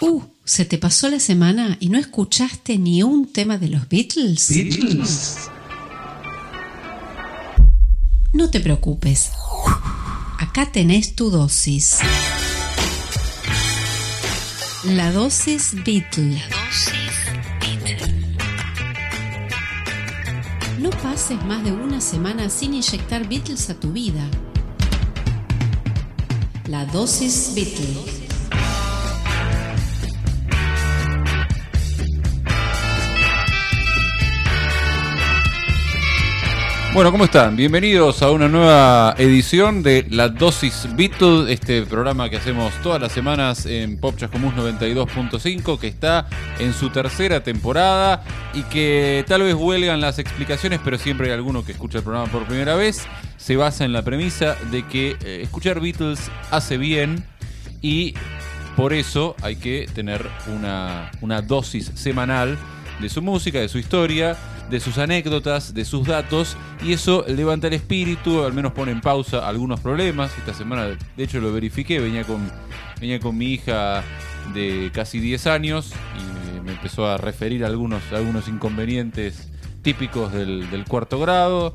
[0.00, 4.48] Uh, ¿se te pasó la semana y no escuchaste ni un tema de los Beatles?
[4.48, 5.50] Beatles.
[8.32, 9.32] No te preocupes.
[10.38, 11.98] Acá tenés tu dosis.
[14.84, 16.42] La dosis Beatle.
[20.78, 24.26] No pases más de una semana sin inyectar Beatles a tu vida.
[26.66, 28.19] La dosis Beatle.
[36.92, 37.54] Bueno, ¿cómo están?
[37.54, 43.12] Bienvenidos a una nueva edición de La Dosis Beatle, este programa que hacemos todas las
[43.12, 46.26] semanas en Pop Chascomús 92.5, que está
[46.58, 51.64] en su tercera temporada y que tal vez huelgan las explicaciones, pero siempre hay alguno
[51.64, 53.06] que escucha el programa por primera vez.
[53.36, 57.24] Se basa en la premisa de que eh, escuchar Beatles hace bien
[57.80, 58.14] y
[58.74, 62.58] por eso hay que tener una, una dosis semanal
[63.00, 64.36] de su música, de su historia,
[64.70, 69.00] de sus anécdotas, de sus datos, y eso levanta el espíritu, al menos pone en
[69.00, 70.36] pausa algunos problemas.
[70.38, 72.50] Esta semana, de hecho, lo verifiqué, venía con,
[73.00, 74.02] venía con mi hija
[74.54, 79.48] de casi 10 años y me empezó a referir a algunos, algunos inconvenientes
[79.82, 81.74] típicos del, cuarto grado.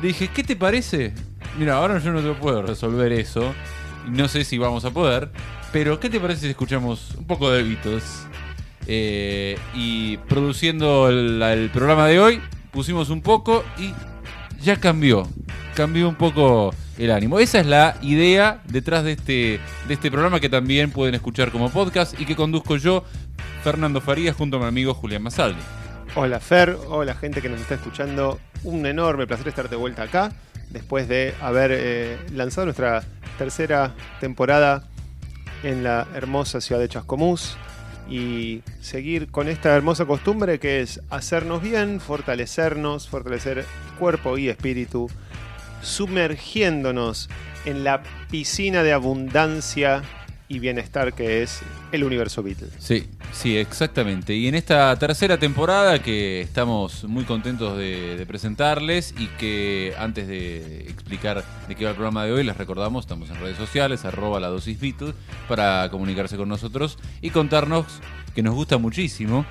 [0.00, 1.14] Le dije, ¿qué te parece?
[1.58, 3.54] Mira, ahora yo no te puedo resolver eso,
[4.08, 5.30] no sé si vamos a poder,
[5.72, 8.29] pero ¿qué te parece si escuchamos un poco de Beatles?
[8.92, 13.94] Eh, y produciendo el, programa de hoy, pusimos un poco y
[14.60, 15.28] ya cambió.
[15.76, 17.38] Cambió un poco el ánimo.
[17.38, 21.70] Esa es la idea detrás de este, de este programa que también pueden escuchar como
[21.70, 23.04] podcast y que conduzco yo,
[23.62, 25.62] Fernando Farías, junto a mi amigo Julián Masaldi.
[26.16, 28.40] Hola Fer, hola gente que nos está escuchando.
[28.64, 30.32] Un enorme placer estar de vuelta acá
[30.68, 33.04] después de haber eh, lanzado nuestra
[33.38, 34.88] tercera temporada
[35.62, 37.56] en la hermosa ciudad de Chascomús
[38.10, 43.64] y seguir con esta hermosa costumbre que es hacernos bien, fortalecernos, fortalecer
[43.98, 45.08] cuerpo y espíritu,
[45.80, 47.30] sumergiéndonos
[47.64, 50.02] en la piscina de abundancia
[50.50, 51.60] y bienestar que es
[51.92, 52.72] el universo Beatles.
[52.78, 54.34] Sí, sí, exactamente.
[54.34, 60.80] Y en esta tercera temporada que estamos muy contentos de, presentarles y que antes de
[60.88, 64.40] explicar de qué va el programa de hoy, les recordamos, estamos en redes sociales, arroba
[64.40, 65.14] la dosis Beatles,
[65.48, 67.86] para comunicarse con nosotros y contarnos
[68.34, 69.46] que nos gusta muchísimo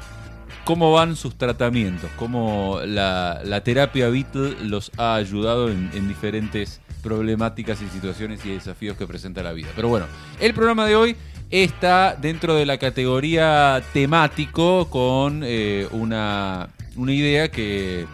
[0.65, 7.87] cómo van sus tratamientos, cómo la, terapia Beatle los ha ayudado en diferentes problemáticas y
[7.89, 9.69] situaciones y desafíos que presenta la vida.
[9.75, 10.05] Pero bueno,
[10.39, 11.15] el programa de hoy
[11.49, 18.05] está dentro de la categoría temático con eh, una, una idea que,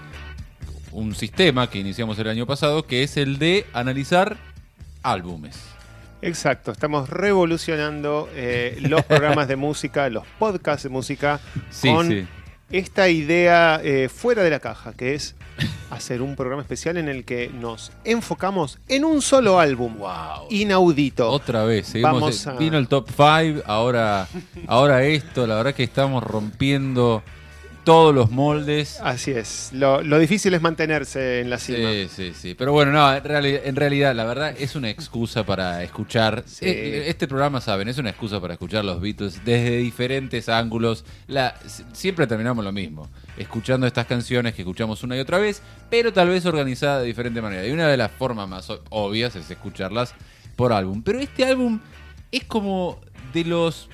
[0.91, 4.37] un sistema que iniciamos el año pasado, que es el de analizar
[5.03, 5.59] álbumes.
[6.21, 12.25] Exacto, estamos revolucionando eh, los programas de música, los podcasts de música, Sí, con sí.
[12.71, 15.35] esta idea eh, fuera de la caja, que es
[15.89, 20.47] hacer un programa especial en el que nos enfocamos en un solo álbum, Wow.
[20.49, 21.29] inaudito.
[21.29, 24.27] Otra vez, seguimos, Vamos a- vino el top 5, ahora,
[24.67, 27.23] ahora esto, la verdad que estamos rompiendo
[27.85, 28.99] todos los moldes.
[29.01, 31.89] Así es, lo, lo difícil es mantenerse en la cima.
[31.91, 32.53] Sí, sí, sí.
[32.55, 36.43] Pero bueno, no, en, reali- en realidad, la verdad, es una excusa para escuchar.
[36.45, 36.65] Sí.
[36.67, 41.05] eh, Este programa, saben, es una excusa para escuchar los Beatles desde diferentes ángulos.
[41.27, 41.55] La,
[41.93, 46.27] siempre terminamos lo mismo, escuchando estas canciones que escuchamos una y otra vez, pero tal
[46.27, 47.65] vez organizada de diferente manera.
[47.65, 50.13] Y una de las formas más obvias es escucharlas
[50.55, 51.03] por álbum.
[51.03, 51.79] Pero este álbum
[52.31, 52.99] es como
[53.33, 53.89] de los eh,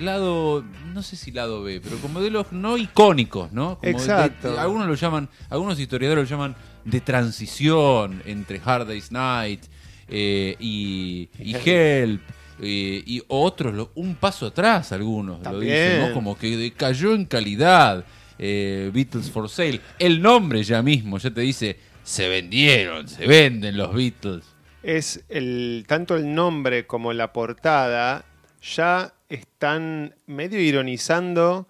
[0.00, 3.78] lado, no sé si lado B, pero como de los no icónicos, ¿no?
[3.78, 4.52] Como Exacto.
[4.52, 9.62] de- algunos lo llaman, algunos historiadores lo llaman de transición entre Hard Day's Night
[10.08, 12.20] eh, y, y Help.
[12.60, 15.72] eh, y otros, lo- un paso atrás, algunos lo También.
[15.72, 16.12] dicen, ¿no?
[16.14, 18.04] Como que decayó en calidad.
[18.42, 19.80] eh, Beatles for Sale.
[19.98, 24.44] El nombre ya mismo ya te dice, se vendieron, se venden los Beatles.
[24.82, 28.24] Es el, tanto el nombre como la portada
[28.62, 31.68] ya están medio ironizando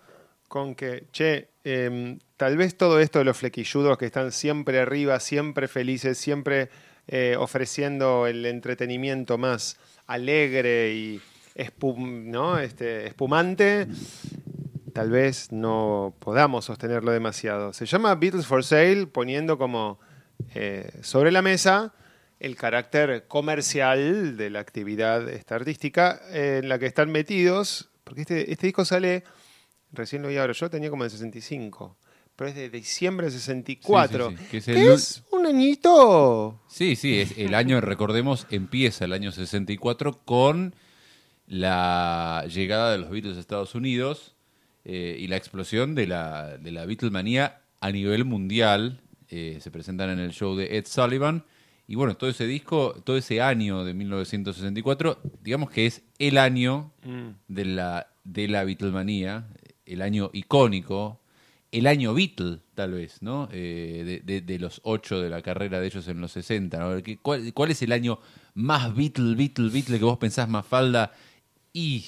[0.48, 5.20] con que, che, em, tal vez todo esto de los flequilludos que están siempre arriba,
[5.20, 6.70] siempre felices, siempre
[7.06, 9.76] eh, ofreciendo el entretenimiento más
[10.06, 11.20] alegre y
[11.54, 13.86] este, espumante,
[14.92, 17.72] tal vez no podamos sostenerlo demasiado.
[17.72, 20.00] Se llama Beatles for Sale poniendo como
[20.54, 21.92] eh, sobre la mesa
[22.40, 28.22] el carácter comercial de la actividad esta artística eh, en la que están metidos, porque
[28.22, 29.22] este, este disco sale,
[29.92, 31.96] recién lo vi ahora, yo tenía como de 65,
[32.34, 35.46] pero es de diciembre de 64, Sí, sí, sí, que es que el es un
[35.46, 40.74] añito Sí, sí, es, el año, recordemos, empieza el año 64 con
[41.46, 44.34] la llegada de los Beatles a Estados Unidos
[44.84, 49.02] eh, y la explosión de la, de la Beatlemanía a nivel mundial.
[49.28, 51.44] Eh, se presentan en el show de Ed Sullivan.
[51.90, 56.92] Y bueno, todo ese disco, todo ese año de 1964, digamos que es el año
[57.04, 57.30] Mm.
[57.48, 59.48] de la, de la Beatlemanía,
[59.86, 61.20] el año icónico,
[61.72, 63.48] el año Beatle, tal vez, ¿no?
[63.50, 66.78] Eh, de, de- de los ocho de la carrera de ellos en los 60.
[66.78, 67.02] ¿no?
[67.02, 68.20] ¿Qué- ¿Cuál, cuál es el año
[68.54, 71.12] más Beatle, Beatle, Beatle que vos pensás más falda?
[71.72, 72.04] Y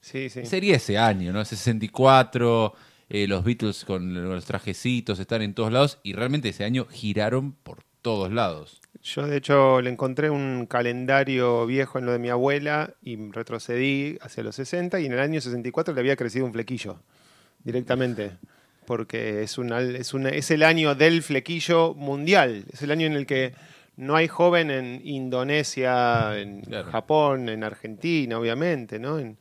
[0.00, 0.46] Sí, sí.
[0.46, 1.44] sería ese año, ¿no?
[1.44, 2.72] 64,
[3.10, 7.52] eh, los Beatles con los trajecitos están en todos lados y realmente ese año giraron
[7.52, 8.80] por todos lados.
[9.14, 14.18] Yo de hecho le encontré un calendario viejo en lo de mi abuela y retrocedí
[14.20, 17.00] hacia los 60 y en el año 64 le había crecido un flequillo
[17.64, 18.32] directamente.
[18.86, 22.64] Porque es, un, es, una- es el año del flequillo mundial.
[22.72, 23.52] Es el año en el que
[23.96, 26.90] no hay joven en Indonesia, en Claro.
[26.90, 29.18] Japón, en Argentina, obviamente, ¿no?
[29.18, 29.36] En,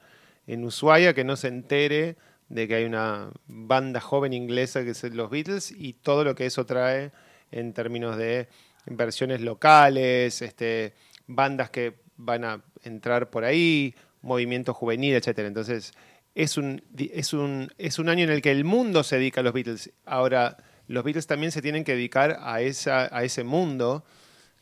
[0.48, 2.16] en Ushuaia que no se entere
[2.50, 6.46] de que hay una banda joven inglesa que es los Beatles y todo lo que
[6.46, 7.12] eso trae
[7.52, 8.48] en términos de
[8.90, 10.94] versiones locales, este,
[11.28, 15.48] bandas que van a entrar por ahí, movimiento juvenil, etcétera.
[15.48, 15.94] Entonces,
[16.36, 19.44] es un, es, un, es un año en el que el mundo se dedica a
[19.44, 19.92] los Beatles.
[20.06, 20.58] Ahora,
[20.88, 24.06] los Beatles también se tienen que dedicar a, esa, a ese mundo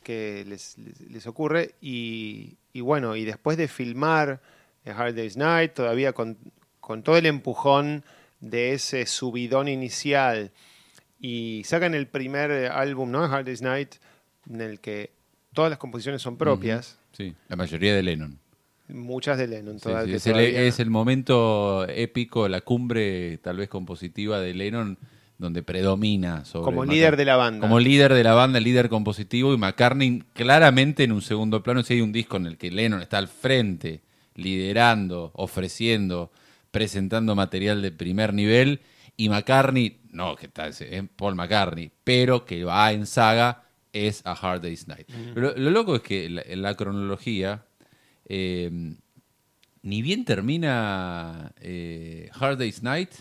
[0.04, 1.75] que les, les- ocurre.
[1.81, 4.42] Y, y bueno, y después de filmar
[4.86, 6.38] Hard Day's Night, todavía con,
[6.80, 8.04] con todo el empujón
[8.39, 10.51] de ese subidón inicial,
[11.19, 13.24] y sacan el primer álbum, ¿no?
[13.24, 13.95] Hard Day's Night,
[14.50, 15.12] en el que
[15.53, 18.38] todas las composiciones son propias, Sí, la mayoría de Lennon.
[18.89, 19.80] muchas de Lennon.
[19.80, 24.53] Sí, sí, es, el, todavía- es el momento épico, la cumbre tal vez compositiva de
[24.53, 24.97] Lennon,
[25.38, 26.97] donde predomina sobre como McCartney.
[26.97, 27.62] líder de la banda.
[27.62, 31.83] Como líder de la banda, líder compositivo, y McCartney claramente en un segundo plano.
[31.83, 34.01] Si hay un disco en el que Lennon está al frente,
[34.36, 36.31] liderando, ofreciendo,
[36.71, 38.81] presentando material de primer nivel,
[39.18, 40.80] y McCartney, no, que está, es
[41.15, 43.63] Paul McCartney, pero que va en saga,
[43.95, 45.09] es A Hard Day's Night.
[45.36, 47.65] Lo, lo loco es que la, en la cronología,
[48.27, 48.69] eh,
[49.81, 53.12] ni bien termina eh, Hard Day's Night,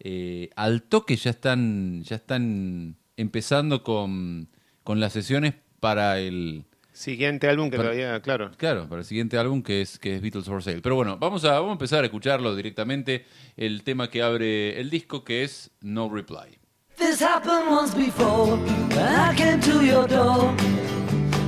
[0.00, 4.48] eh, al toque ya están, ya están empezando con,
[4.82, 6.64] con las sesiones para el,
[6.98, 8.50] Siguiente álbum que todavía, claro.
[8.56, 10.80] claro, para el siguiente álbum que es, que es Beatles for Sale.
[10.80, 13.24] Pero bueno, vamos a, vamos a empezar a escucharlo directamente,
[13.56, 16.57] el tema que abre el disco que es No Reply.
[16.98, 18.58] This happened once before
[18.92, 20.52] I came to your door.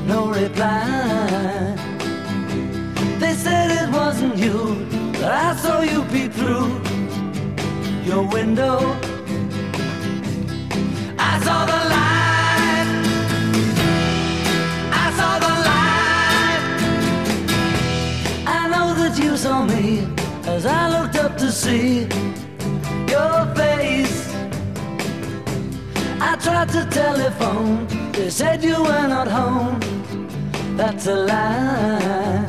[0.07, 1.77] No reply.
[3.19, 6.81] They said it wasn't you, but I saw you peep through
[8.05, 8.97] your window.
[11.19, 12.89] I saw the light.
[15.05, 16.63] I saw the light.
[18.47, 20.07] I know that you saw me
[20.47, 22.07] as I looked up to see
[23.09, 23.70] your face.
[26.43, 29.79] Tried to telephone, they said you were not home.
[30.77, 32.47] That's a lie.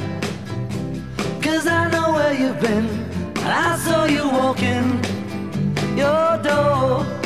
[1.41, 2.87] Cause I know where you've been,
[3.35, 5.03] and I saw you walking
[5.97, 7.20] your door.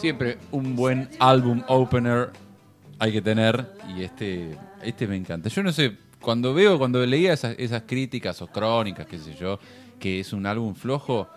[0.00, 2.30] Siempre un buen álbum opener
[2.98, 3.66] hay que tener
[3.96, 5.48] y este, este me encanta.
[5.50, 9.58] Yo no sé, cuando veo, cuando leía esas, esas críticas o crónicas, qué sé yo,
[9.98, 11.28] que es un álbum flojo,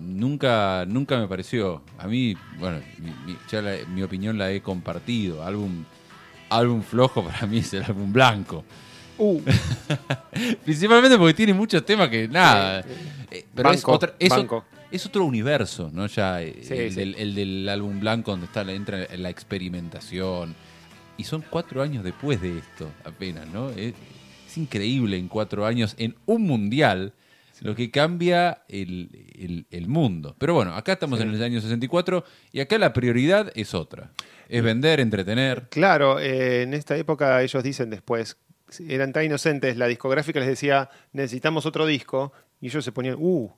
[0.00, 1.82] nunca, nunca me pareció.
[1.98, 2.78] A mí, bueno,
[3.26, 5.44] mi, ya la- mi opinión la he compartido.
[5.44, 5.84] Álbum,
[6.48, 8.64] álbum flojo para mí es el álbum blanco.
[9.18, 9.40] Uh,
[10.64, 12.84] Principalmente porque tiene muchos temas que nada.
[13.30, 14.64] Eh, pero es, Banco, otra- es o- banco.
[14.90, 16.06] Es otro universo, ¿no?
[16.06, 16.96] Ya eh, Sí, el, sí.
[16.96, 20.54] Del, el del álbum blanco donde está entra la experimentación.
[21.16, 23.70] Y son cuatro años después de esto, apenas, ¿no?
[23.70, 23.94] Es,
[24.48, 27.12] es increíble en cuatro años, en un mundial,
[27.60, 30.34] lo que cambia el, el- el mundo.
[30.38, 34.12] Pero bueno, acá estamos en el año 64 y acá la prioridad es otra.
[34.48, 35.68] Es vender, entretener.
[35.68, 38.38] claro, eh, en esta época ellos dicen después
[38.88, 43.50] eran tan inocentes, la discográfica les decía, necesitamos otro disco, y ellos se ponían, uh,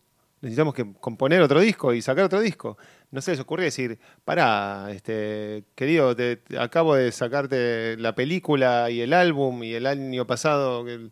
[0.42, 2.76] necesitamos que componer otro disco y sacar otro disco.
[3.11, 8.90] No se les ocurre decir, pará, este, querido, te, te acabo de sacarte la película
[8.90, 11.11] y el álbum y el año pasado el-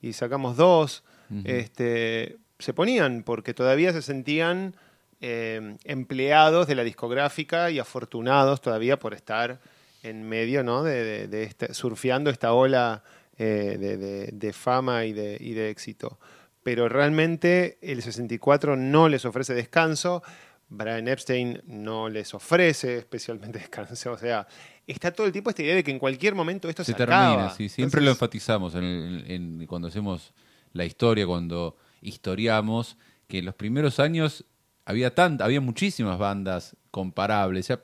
[0.00, 1.04] y sacamos dos.
[1.44, 4.74] este, se ponían porque todavía se sentían
[5.20, 9.58] eh, empleados de la discográfica y afortunados todavía por estar
[10.04, 10.84] en medio, ¿no?
[10.84, 13.02] De, de- de esta- surfeando esta ola
[13.36, 16.18] eh, de, de- de fama y de, y de éxito.
[16.62, 20.22] Pero realmente el 64 no les ofrece descanso.
[20.70, 24.12] Brian Epstein no les ofrece especialmente descanso.
[24.12, 24.46] O sea,
[24.86, 27.32] está todo el tiempo esta idea de que en cualquier momento esto se, Se termina,
[27.32, 27.50] acaba.
[27.54, 27.68] sí.
[27.68, 30.34] Siempre lo enfatizamos en en- cuando hacemos
[30.74, 32.96] la historia, cuando historiamos,
[33.26, 34.44] que en los primeros años
[34.84, 37.68] había tant, había muchísimas bandas comparables.
[37.68, 37.80] Ya,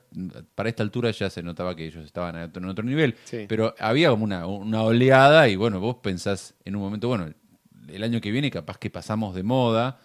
[0.54, 3.14] para esta altura ya se notaba que ellos estaban en otro nivel.
[3.24, 3.44] Sí.
[3.48, 7.30] Pero había como una, una oleada y bueno, vos pensás en un momento, bueno,
[7.88, 10.00] el año que viene capaz que pasamos de moda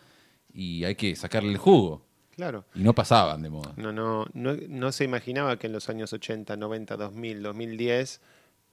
[0.53, 2.05] y hay que sacarle el jugo.
[2.35, 2.65] Claro.
[2.73, 3.73] Y no pasaban de moda.
[3.75, 8.21] No, no, no, no se imaginaba que en los años 80, 90, 2000, 2010,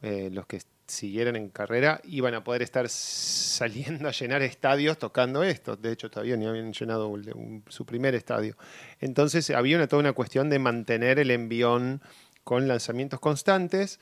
[0.02, 5.42] eh, los que siguieran en carrera iban a poder estar saliendo a llenar estadios tocando
[5.42, 5.76] esto.
[5.76, 8.56] De hecho, todavía ni habían llenado un- un- su primer estadio.
[9.00, 12.00] Entonces, había una, toda una cuestión de mantener el envión
[12.44, 13.98] con lanzamientos constantes,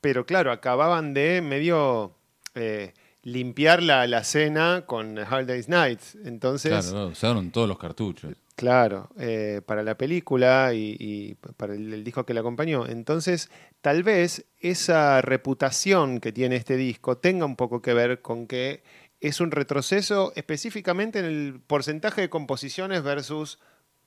[0.00, 2.14] pero claro, acababan de medio
[2.54, 2.92] eh,
[3.22, 6.00] limpiar la, la cena con Hard Day's Night.
[6.24, 8.32] Entonces, Claro, usaron todos los cartuchos.
[8.56, 12.86] Claro, eh, para la película y, y para el, el disco que le acompañó.
[12.86, 13.50] Entonces,
[13.80, 18.82] tal vez esa reputación que tiene este disco tenga un poco que ver con que
[19.20, 23.58] es un retroceso específicamente en el porcentaje de composiciones versus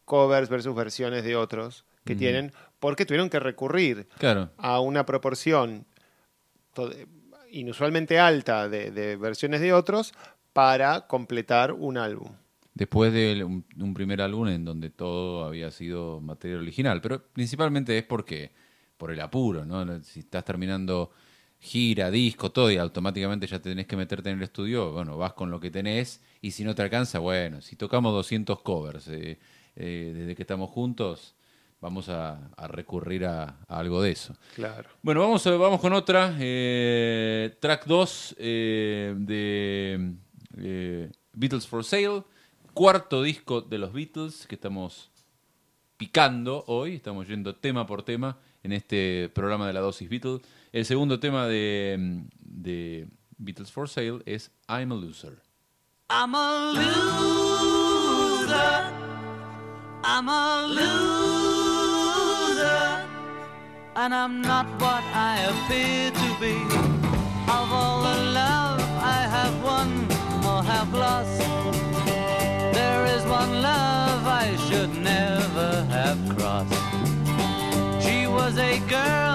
[0.04, 4.52] covers versus versiones de otros que tienen, porque tuvieron que recurrir Claro.
[4.58, 5.88] a una proporción
[7.56, 10.14] inusualmente alta de, versiones de otros
[10.54, 12.30] para completar un álbum.
[12.74, 17.98] Después de un, un primer álbum en donde todo había sido material original, pero principalmente
[17.98, 18.52] es porque
[18.98, 20.02] por el apuro, ¿no?
[20.04, 21.12] Si estás terminando
[21.60, 25.50] gira, disco, todo y automáticamente ya tenés que meterte en el estudio, bueno, vas con
[25.50, 29.40] lo que tenés y si no te alcanza, bueno, si tocamos 200 covers eh,
[29.76, 31.36] eh, desde que estamos juntos,
[31.82, 34.36] vamos a, a recurrir a, a algo de eso.
[34.55, 34.89] Claro.
[35.01, 36.36] Bueno, vamos, a- vamos con otra.
[36.39, 40.13] eh, track 2 eh, de
[40.58, 42.24] eh, Beatles for Sale.
[42.74, 45.12] Cuarto disco de los Beatles que estamos
[45.98, 46.96] picando hoy.
[46.96, 50.41] Estamos yendo tema por tema en este programa de la dosis Beatles.
[50.74, 55.41] El segundo tema de, de Beatles for Sale es I'm a Loser.
[56.10, 58.55] I'm a loser.
[60.03, 61.45] I'm a loser.
[63.98, 66.56] And I'm not what I appear to be.
[67.48, 69.90] Of all the love I have won
[70.44, 71.40] or have lost,
[72.74, 76.74] there is one love I should never have crossed.
[78.06, 79.35] She was a girl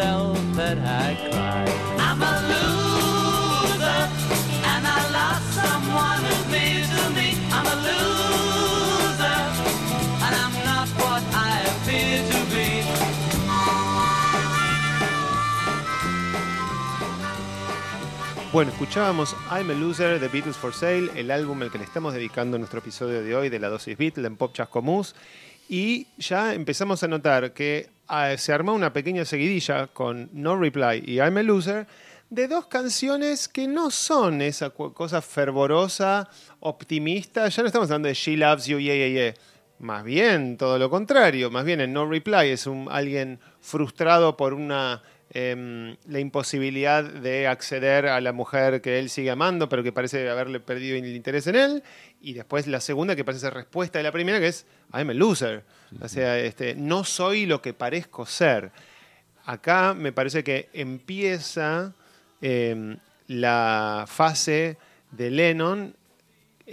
[0.00, 1.64] myself that I cry?
[1.98, 4.02] I'm a loser,
[4.72, 7.28] and I lost someone who's near to me.
[7.52, 9.40] I'm a loser,
[10.24, 12.70] and I'm not what I appear to be.
[18.52, 22.14] Bueno, escuchábamos I'm a Loser de Beatles for Sale, el álbum al que le estamos
[22.14, 25.14] dedicando nuestro episodio de hoy de la dosis Beatle en Pop Chascomús.
[25.72, 31.04] Y ya empezamos a notar que ah, se armó una pequeña seguidilla con No Reply
[31.06, 31.86] y I'm a Loser
[32.28, 37.48] de dos canciones que no son esa cosa fervorosa, optimista.
[37.48, 39.34] Ya no estamos hablando de She Loves You, yeah, yeah, yeah.
[39.78, 41.52] Más bien, todo lo contrario.
[41.52, 47.46] Más bien, en No Reply es un, alguien frustrado por una em, la imposibilidad de
[47.46, 51.46] acceder a la mujer que él sigue amando, pero que parece haberle perdido el interés
[51.46, 51.82] en él.
[52.20, 55.14] Y después la segunda, que parece ser respuesta de la primera, que es I'm a
[55.14, 55.64] loser.
[56.00, 58.72] O sea, este, no soy lo que parezco ser.
[59.44, 61.94] Acá me parece que empieza
[62.40, 64.78] em, la fase
[65.12, 65.94] de Lennon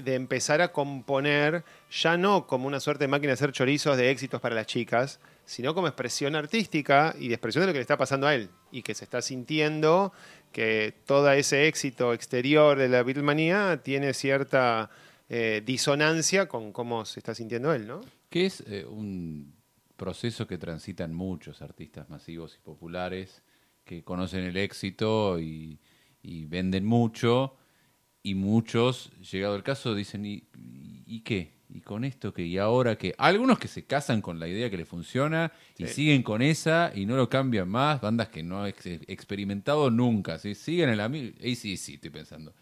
[0.03, 4.11] de empezar a componer ya no como una suerte de máquina de hacer chorizos de
[4.11, 7.83] éxitos para las chicas, sino como expresión artística y de expresión de lo que le
[7.83, 10.11] está pasando a él y que se está sintiendo
[10.51, 14.89] que todo ese éxito exterior de la Beatlemanía tiene cierta
[15.29, 18.01] eh, disonancia con cómo se está sintiendo él, ¿no?
[18.29, 19.53] Que es eh, un
[19.95, 23.41] proceso que transitan muchos artistas masivos y populares
[23.83, 25.79] que conocen el éxito y,
[26.21, 27.55] y venden mucho
[28.29, 30.43] y muchos, llegado el caso, dicen, ¿y,
[31.05, 31.55] y qué?
[31.69, 32.43] ¿Y con esto qué?
[32.43, 33.13] ¿Y ahora qué?
[33.17, 35.93] Algunos que se casan con la idea que le funciona y Sí.
[35.93, 40.39] siguen con esa y no lo cambian más, bandas que no han ex- experimentado nunca,
[40.39, 40.55] ¿sí?
[40.55, 41.37] siguen en la misma...
[41.55, 42.53] sí, sí, estoy pensando.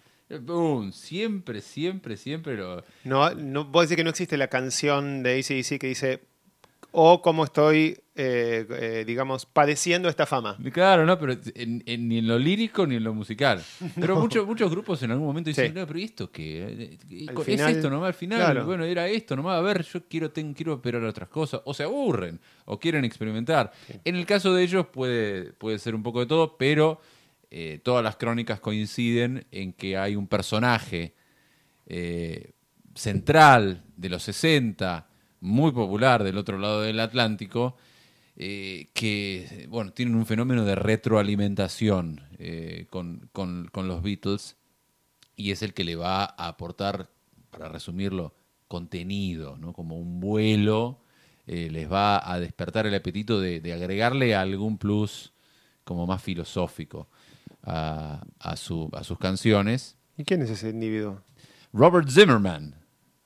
[0.41, 2.83] Boom, siempre, siempre, siempre lo...
[3.03, 6.21] No, no, vos decís que no existe la canción de ACDC que dice,
[6.97, 10.57] o cómo estoy, eh, eh, digamos, padeciendo esta fama.
[10.71, 13.61] Claro, no, pero en- en- ni en lo lírico ni en lo musical.
[13.95, 15.73] Pero muchos, muchos grupos en algún momento dicen, Sí.
[15.77, 16.97] no, pero ¿y esto qué?
[17.09, 18.39] ¿Y Al co- final, es esto nomás al final.
[18.39, 18.65] claro.
[18.65, 19.57] Bueno, era esto nomás.
[19.57, 21.59] A ver, yo quiero, ten- quiero operar otras cosas.
[21.65, 23.73] O se aburren, o quieren experimentar.
[24.05, 27.01] En el caso de ellos puede, puede ser un poco de todo, pero
[27.51, 31.13] eh, todas las crónicas coinciden en que hay un personaje
[31.87, 32.51] eh,
[32.93, 35.07] central de los 60,
[35.45, 37.77] muy popular del otro lado del Atlántico,
[38.35, 44.57] eh, que bueno, tienen un fenómeno de retroalimentación eh, con, con- con los Beatles
[45.35, 47.09] y es el que le va a aportar,
[47.51, 48.33] para resumirlo,
[48.67, 49.73] contenido, ¿no?
[49.73, 50.99] como un vuelo,
[51.47, 55.31] eh, les va a despertar el apetito de, de agregarle algún plus
[55.83, 57.07] como más filosófico
[57.63, 59.95] a, a su- a sus canciones.
[60.17, 61.21] ¿Y quién es ese individuo?
[61.73, 62.75] Robert Zimmerman,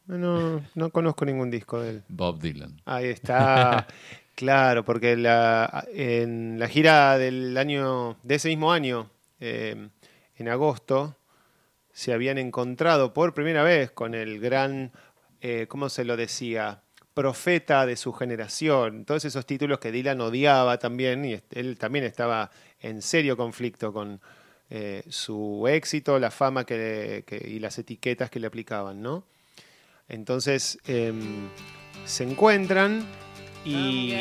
[0.09, 2.03] No, no, no conozco ningún disco de él.
[2.09, 2.81] Bob Dylan.
[2.85, 3.85] Ahí está.
[4.35, 9.87] claro, porque la, en la gira del año, de ese mismo año, eh,
[10.35, 11.15] en agosto,
[11.93, 14.91] se habían encontrado por primera vez con el gran,
[15.41, 16.81] eh, ¿cómo se lo decía?
[17.13, 19.05] Profeta de su generación.
[19.05, 22.49] Todos esos títulos que Dylan odiaba también, y él también estaba
[22.81, 24.19] en serio conflicto con
[24.71, 29.25] eh, su éxito, la fama que, que- y las etiquetas que le aplicaban, ¿no?
[30.09, 31.47] Entonces em,
[32.05, 33.05] se encuentran
[33.65, 34.13] y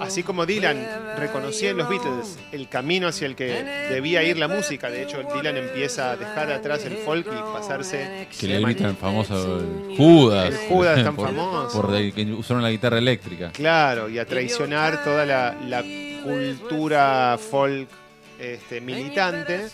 [0.00, 0.84] así como Dylan
[1.16, 5.22] reconocía en los Beatles el camino hacia el que debía ir la música, de hecho
[5.32, 10.48] Dylan empieza a dejar atrás el folk y pasarse Que le gritan famoso el Judas.
[10.48, 11.80] El Judas tan por, famoso.
[11.80, 13.52] Por de- que usaron la guitarra eléctrica.
[13.52, 15.82] Claro, y a traicionar toda la, la
[16.24, 17.88] cultura folk
[18.38, 19.68] este, militante.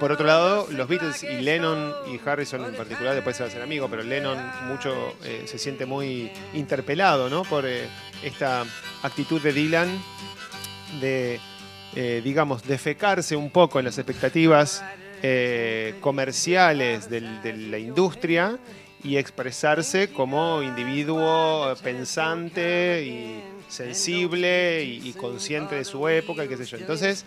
[0.00, 3.50] Por otro lado, los Beatles y Lennon y Harrison en particular, después se va a
[3.50, 7.42] hacer amigo, pero Lennon mucho eh, se siente muy interpelado ¿no?
[7.44, 7.86] por eh,
[8.22, 8.64] esta
[9.02, 9.88] actitud de Dylan
[11.00, 11.40] de,
[11.94, 14.82] eh, digamos, defecarse un poco en las expectativas
[16.00, 18.58] comerciales del- de la industria
[19.02, 26.56] y expresarse como individuo pensante y sensible y, y consciente de su época y qué
[26.56, 26.76] sé yo.
[26.76, 27.24] Entonces,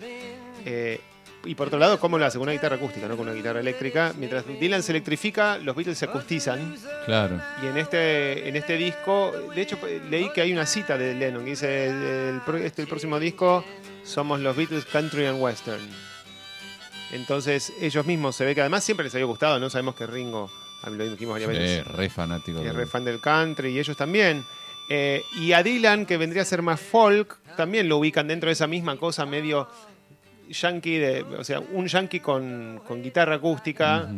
[0.68, 1.00] eh,
[1.44, 3.60] y por otro lado, como lo hace con una guitarra acústica, no con una guitarra
[3.60, 4.12] eléctrica.
[4.18, 6.76] Mientras Dylan se electrifica, los Beatles se acustizan.
[7.06, 7.40] Claro.
[7.62, 9.78] Y en este, en este disco, de hecho,
[10.10, 13.64] leí que hay una cita de Lennon que dice: el, el este, el próximo disco
[14.04, 15.80] somos los Beatles Country and Western.
[17.12, 19.70] Entonces, ellos mismos se ve que además siempre les había gustado, ¿no?
[19.70, 20.50] Sabemos que Ringo,
[20.84, 22.60] lo dijimos varias veces, Sí, re fanático.
[22.60, 24.44] es re fan del country y ellos también.
[24.90, 28.52] Eh, y a Dylan, que vendría a ser más folk, también lo ubican dentro de
[28.54, 29.68] esa misma cosa medio
[30.48, 34.08] yankee, de, o sea, un yankee con, con guitarra acústica.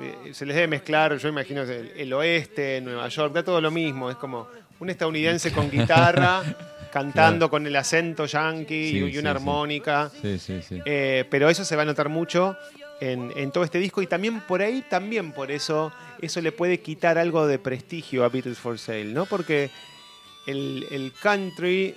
[0.00, 3.70] Eh, Se les debe mezclar, yo imagino el, el oeste, Nueva York, da todo lo
[3.70, 4.10] mismo.
[4.10, 4.48] Es como
[4.80, 6.42] un estadounidense con guitarra,
[6.92, 9.36] cantando con el acento yankee Sí, y, una sí.
[9.36, 10.10] armónica.
[10.20, 10.80] Sí, sí, sí.
[10.84, 12.56] Eh, pero eso se va a notar mucho
[13.00, 16.80] en, en todo este disco y también por ahí, también por eso, eso le puede
[16.80, 19.26] quitar algo de prestigio a Beatles for Sale, ¿no?
[19.26, 19.70] Porque
[20.46, 21.94] el, el country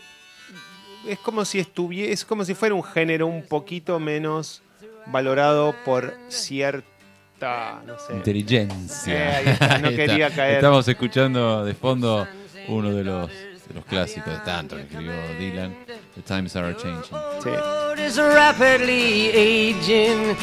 [1.08, 4.62] es como si estuviera, es como si fuera un género un poquito menos
[5.08, 8.14] valorado por cierta, no sé.
[8.14, 9.42] Inteligencia.
[9.42, 10.56] Eh, está, no quería caer.
[10.56, 12.28] Estamos escuchando de fondo
[12.68, 15.76] uno de los, de los clásicos de tanto que escribió Dylan,
[16.16, 17.18] The Times Are Changing.
[17.44, 17.50] Sí.
[17.96, 20.36] road is rapidly aging.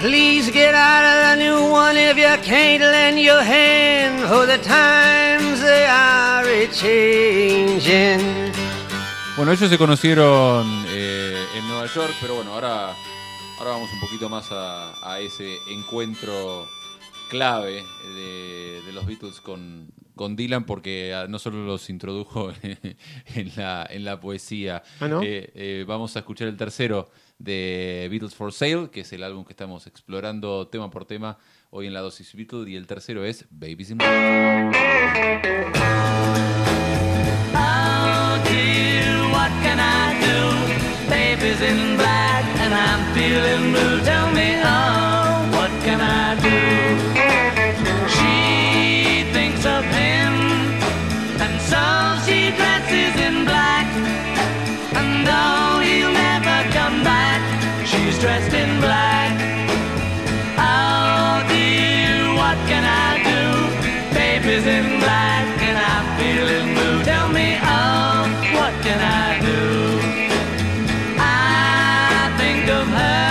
[0.00, 4.28] Please get out of the new one if you can't lend your hand.
[4.28, 8.43] For the times they are a changing.
[9.36, 12.94] Bueno, ellos se conocieron eh, en Nueva York, pero bueno, ahora,
[13.58, 16.68] ahora vamos un poquito más a, a ese encuentro
[17.28, 23.52] clave de, de los Beatles con, con Dylan porque ah, no solo los introdujo en
[23.56, 24.84] la, en la poesía.
[25.00, 25.20] Ah, ¿no?
[25.20, 29.44] Eh, eh, vamos a escuchar el tercero de Beatles for Sale, que es el álbum
[29.44, 31.38] que estamos explorando tema por tema
[31.70, 34.94] hoy en la dosis Beatles, y el tercero es Babies in Black.
[39.74, 41.10] Can I do?
[41.10, 43.98] Baby's in black and I'm feeling blue.
[44.04, 46.62] Tell me, oh, what can I do?
[48.14, 50.32] She thinks of him,
[51.42, 51.82] and so
[52.24, 53.88] she dresses in black.
[54.94, 57.42] And though he'll never come back,
[57.84, 58.63] she's dressed in
[72.84, 73.23] think of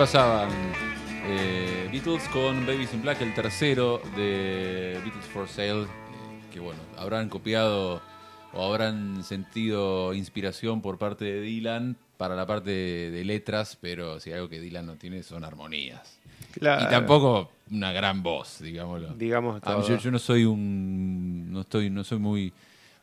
[0.00, 0.48] pasaban
[1.26, 5.86] eh, Beatles con Babies in Black, el tercero de Beatles for Sale,
[6.50, 8.00] que bueno, habrán copiado
[8.54, 14.20] o habrán sentido inspiración por parte de Dylan para la parte de, de letras, pero
[14.20, 16.18] si algo que Dylan no tiene son armonías.
[16.52, 16.82] Claro.
[16.82, 19.12] Y tampoco una gran voz, digámoslo.
[19.12, 22.54] Digamos Ah, yo, yo no soy un no estoy no soy muy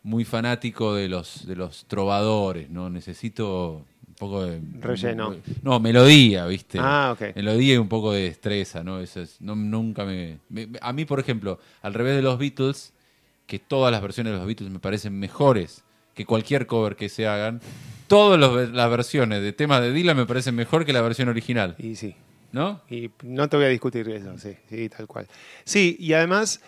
[0.01, 3.85] muy fanático de los de los trovadores, no necesito
[4.17, 5.35] poco de Relleno.
[5.63, 6.79] No, melodía, ¿viste?
[6.81, 7.35] Ah, ok.
[7.35, 8.99] Melodía y un poco de destreza, ¿no?
[8.99, 12.93] Eso es- no nunca me, me- a mí, por ejemplo, al revés de los Beatles,
[13.45, 15.83] que todas las versiones de los Beatles me parecen mejores
[16.15, 17.61] que cualquier cover que se hagan,
[18.07, 21.75] todas los- las versiones de temas de Dylan me parecen mejor que la versión original,
[21.77, 22.15] Y sí.
[22.51, 22.81] ¿no?
[22.89, 25.27] Y no te voy a discutir eso, sí, sí, tal cual.
[25.63, 26.61] Sí, y además,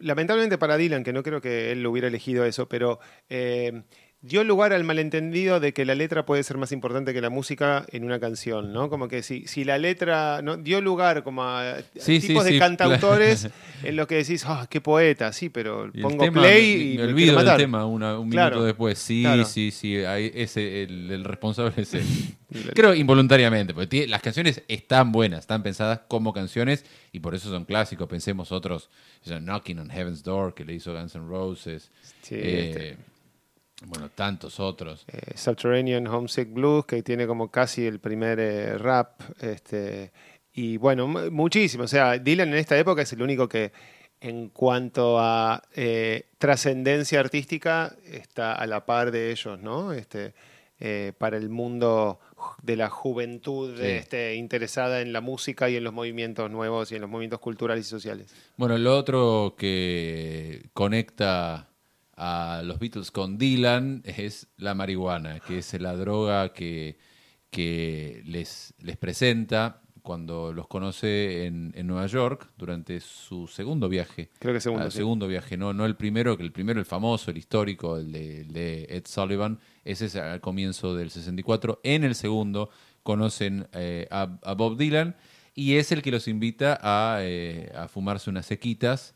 [0.00, 3.82] lamentablemente para Dylan, que no creo que él lo hubiera elegido eso, pero eh,
[4.22, 7.86] dio lugar al malentendido de que la letra puede ser más importante que la música
[7.92, 8.88] en una canción, ¿no?
[8.90, 12.52] Como que si, si la letra no dio lugar como a Sí, sí, tipos de
[12.52, 13.48] sí, cantautores
[13.84, 16.96] en los que decís, ah, qué poeta, sí, pero Y pongo tema, play me, y
[16.96, 17.56] me me olvido del matar.
[17.58, 18.98] tema una- un Claro, minuto después.
[18.98, 19.44] Sí, claro.
[19.44, 19.98] sí, sí.
[19.98, 22.04] ahí ese, el, el responsable es él.
[22.74, 27.48] Creo involuntariamente, porque tiene- las canciones están buenas, están pensadas como canciones y por eso
[27.50, 28.08] son clásicos.
[28.08, 28.90] Pensemos otros,
[29.24, 31.92] Knocking on Heaven's Door, que le hizo Guns N' Roses.
[32.22, 33.15] Sí, eh, este.
[33.84, 35.04] Bueno, tantos otros.
[35.08, 39.20] eh, Subterranean Homesick Blues, que tiene como casi el primer eh, rap.
[39.40, 40.12] Este,
[40.54, 41.84] y bueno, mu- muchísimo.
[41.84, 43.72] O sea, Dylan en esta época es el único que,
[44.20, 49.92] en cuanto a eh, trascendencia artística, está a la par de ellos, ¿no?
[49.92, 50.32] Este,
[50.80, 52.18] eh, para el mundo
[52.62, 53.82] de la juventud Sí.
[53.86, 57.86] este, interesada en la música y en los movimientos nuevos y en los movimientos culturales
[57.86, 58.34] y sociales.
[58.56, 61.68] Bueno, lo otro que conecta
[62.16, 66.98] a los Beatles con Dylan es la marihuana, que es la droga que,
[67.50, 74.30] que les, les presenta cuando los conoce en, en Nueva York durante su segundo viaje.
[74.38, 74.98] Creo que segundo, Ah, sí.
[74.98, 78.42] segundo viaje, no, no el primero, que el primero, el famoso, el histórico, el de,
[78.42, 81.80] el de Ed Sullivan, ese es al comienzo del 64.
[81.82, 82.70] En el segundo
[83.02, 85.16] conocen eh, a, a Bob Dylan
[85.56, 89.15] y es el que los invita a, eh, a fumarse unas sequitas.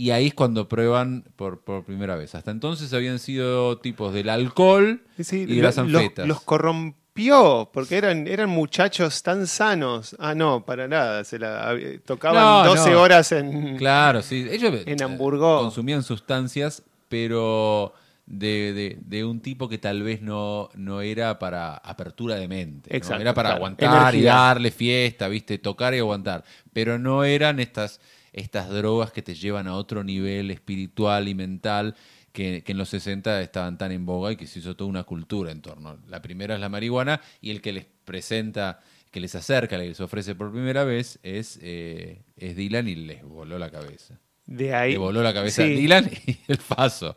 [0.00, 2.34] Y ahí es cuando prueban por, por primera vez.
[2.34, 6.26] Hasta entonces habían sido tipos del alcohol Sí, y de lo- las anfetas.
[6.26, 10.16] los corrompió, porque eran, eran muchachos tan sanos.
[10.18, 11.24] Ah, no, para nada.
[11.24, 13.00] Se la, hab- tocaban No, 12 no.
[13.02, 13.76] horas en...
[13.76, 14.46] Claro, sí.
[14.50, 15.60] Ellos eh, En Hamburgo.
[15.60, 17.92] consumían sustancias, pero
[18.26, 22.88] de, de- de un tipo que tal vez no, no era para apertura de mente.
[22.90, 22.96] ¿no?
[22.96, 23.56] Exacto, Era para claro.
[23.58, 24.34] aguantar y Energía.
[24.34, 25.58] darle fiesta, ¿viste?
[25.58, 26.44] Tocar y aguantar.
[26.72, 28.00] Pero no eran estas,
[28.32, 31.94] estas drogas que te llevan a otro nivel espiritual y mental.
[32.32, 35.02] Que, que en los 60 estaban tan en boga y que se hizo toda una
[35.02, 35.98] cultura en torno.
[36.06, 38.78] La primera es la marihuana y el que les presenta,
[39.10, 43.24] que les acerca, que les ofrece por primera vez es, eh, es Dylan y les
[43.24, 44.20] voló la cabeza.
[44.46, 44.92] De ahí.
[44.92, 45.72] Le voló la cabeza Sí.
[45.72, 47.16] a Dylan y el paso.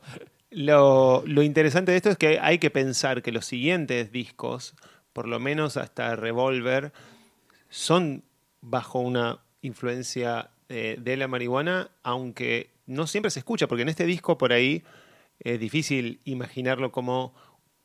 [0.49, 4.73] Lo, lo interesante de esto es que hay que pensar que los siguientes discos,
[5.13, 6.91] por lo menos hasta Revolver,
[7.69, 8.23] son
[8.61, 14.05] bajo una influencia eh, de la marihuana, aunque no siempre se escucha, porque en este
[14.05, 14.83] disco por ahí
[15.39, 17.33] es difícil imaginarlo como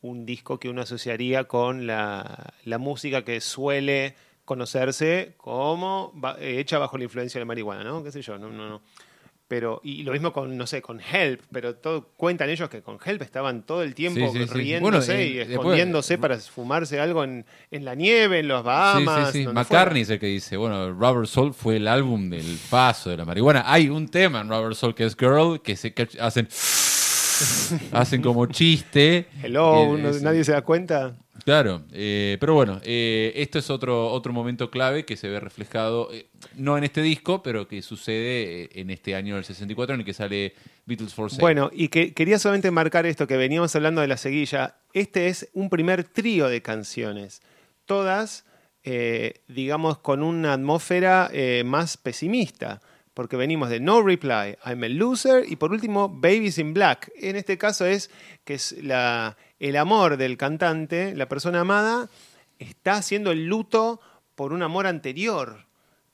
[0.00, 4.14] un disco que uno asociaría con la, la música que suele
[4.44, 8.02] conocerse como eh, hecha bajo la influencia de la marihuana, ¿no?
[8.02, 8.38] ¿Qué sé yo?
[8.38, 8.82] No, no, no.
[9.48, 12.98] Pero, y lo mismo con, no sé, con Help, pero todo, cuentan ellos que con
[13.02, 14.52] Help estaban todo el tiempo Sí, sí, sí.
[14.54, 18.62] riéndose Bueno, y eh, después- escondiéndose para fumarse algo en, en la nieve, en los
[18.62, 19.32] Bahamas.
[19.32, 19.48] sí, sí.
[19.50, 23.24] McCartney es el que dice, bueno, Rubber Soul fue el álbum del paso de la
[23.24, 23.64] marihuana.
[23.66, 26.46] Hay un tema en Rubber Soul que es Girl, que se que hacen
[27.92, 29.28] hacen como chiste.
[29.42, 31.16] Hello, Eh, es- nadie se da cuenta.
[31.44, 36.12] Claro, eh, pero bueno, eh, esto es otro, otro momento clave que se ve reflejado,
[36.12, 40.00] eh, no en este disco, pero que sucede eh, en este año del 64 en
[40.00, 40.54] el que sale
[40.86, 41.40] Beatles for Sale.
[41.40, 44.76] Bueno, y que quería solamente marcar esto, que veníamos hablando de la seguilla.
[44.92, 47.40] Este es un primer trío de canciones,
[47.86, 48.44] todas,
[48.84, 51.30] eh, digamos, con una atmósfera
[51.64, 52.80] más pesimista,
[53.14, 57.10] porque venimos de No Reply, I'm a Loser, y por último, Babies in Black.
[57.16, 58.10] En este caso es
[58.44, 62.08] que es la, el amor del cantante, la persona amada,
[62.58, 64.00] está haciendo el luto
[64.34, 65.66] por un amor anterior.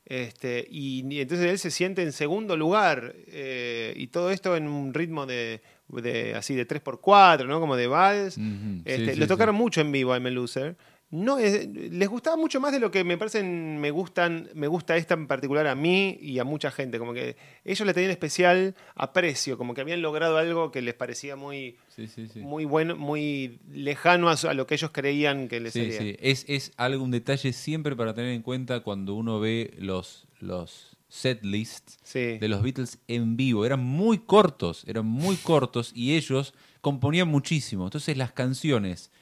[0.06, 3.14] Este, y, y entonces él se siente en segundo lugar.
[3.28, 7.60] eh, y todo esto en un ritmo de, de- así de 3x4, ¿no?
[7.60, 8.36] Como de vals.
[8.84, 9.62] Este, sí, lo tocaron sí.
[9.62, 10.76] mucho en vivo a I'm a Loser.
[11.14, 14.96] No, es- les gustaba mucho más de lo que me parecen, me gustan, me gusta
[14.96, 16.98] esta en particular a mí y a mucha gente.
[16.98, 21.36] Como que ellos le tenían especial aprecio, como que habían logrado algo que les parecía
[21.36, 22.40] muy, Sí, sí, sí.
[22.40, 26.00] muy bueno, muy lejano a, lo que ellos creían que les sería.
[26.00, 26.16] sí.
[26.18, 30.96] Es, es algo, un detalle siempre para tener en cuenta cuando uno ve los, los
[31.08, 33.64] set lists de los Beatles en vivo.
[33.64, 37.84] Eran muy cortos, eran muy cortos y ellos componían muchísimo.
[37.84, 39.12] Entonces las canciones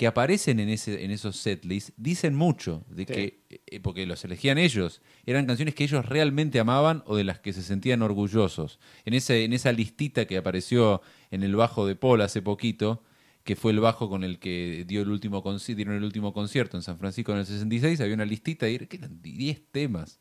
[0.00, 3.12] que aparecen en, ese, en esos set lists dicen mucho, de Sí.
[3.12, 5.02] que, eh, porque los elegían ellos.
[5.26, 8.78] Eran canciones que ellos realmente amaban o de las que se sentían orgullosos.
[9.04, 13.04] En, ese, en esa listita que apareció en el bajo de Paul hace poquito,
[13.44, 15.44] que fue el bajo con el que dio el último
[15.76, 19.20] dieron el último concierto en San Francisco en el 66, había una listita y eran
[19.20, 20.18] 10 temas.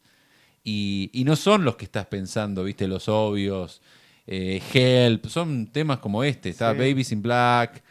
[0.61, 3.81] Y, y no son los que estás pensando, viste, los obvios,
[4.27, 6.79] eh, Help, son temas como este, está Sí.
[6.79, 7.81] Babies in Black.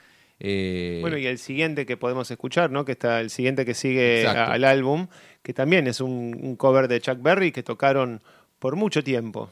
[0.41, 2.85] Eh, Bueno, y el siguiente que podemos escuchar, ¿no?
[2.85, 5.09] Que está el siguiente que sigue a- al álbum,
[5.43, 8.23] que también es un, un cover de Chuck Berry que tocaron
[8.59, 9.51] por mucho tiempo.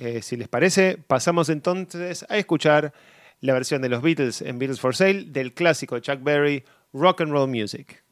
[0.00, 2.92] Eh, si les parece, pasamos entonces a escuchar
[3.40, 7.20] la versión de los Beatles en Beatles for Sale del clásico de Chuck Berry, Rock
[7.20, 8.02] and Roll Music.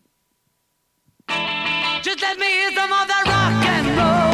[2.05, 4.32] Just let me hear some of that rock and roll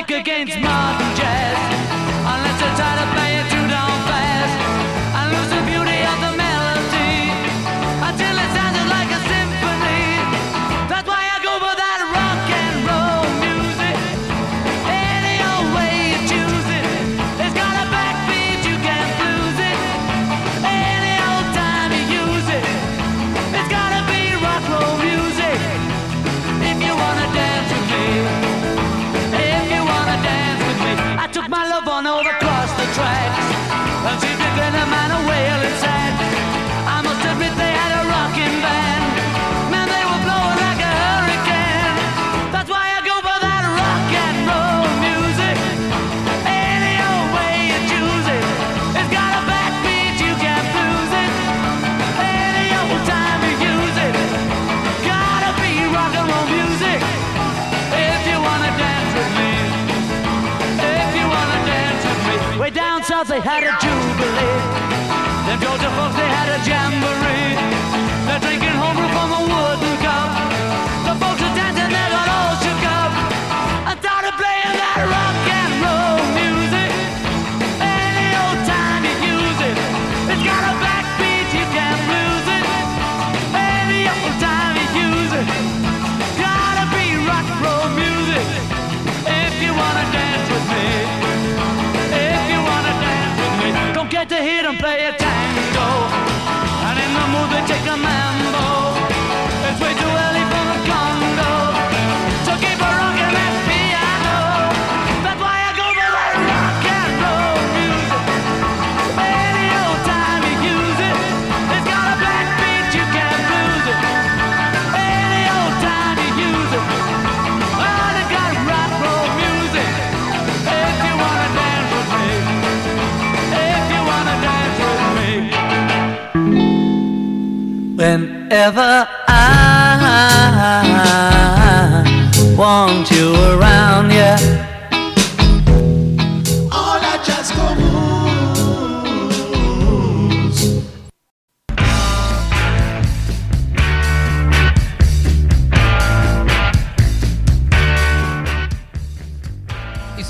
[0.00, 1.19] sick against modern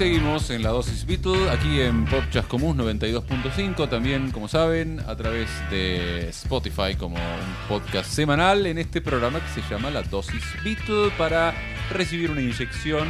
[0.00, 5.50] Seguimos en la dosis Beatle, aquí en Pop Chascomús 92.5, también como saben a través
[5.70, 11.10] de Spotify como un podcast semanal en este programa que se llama La dosis Beatle
[11.18, 11.52] para
[11.90, 13.06] recibir una inyección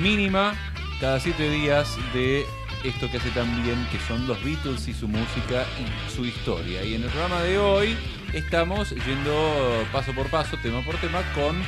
[0.00, 0.54] mínima
[1.00, 2.44] cada siete días de
[2.84, 6.84] esto que hace tan bien que son los Beatles y su música y su historia.
[6.84, 7.96] Y en el programa de hoy
[8.34, 11.60] estamos yendo paso por paso, tema por tema con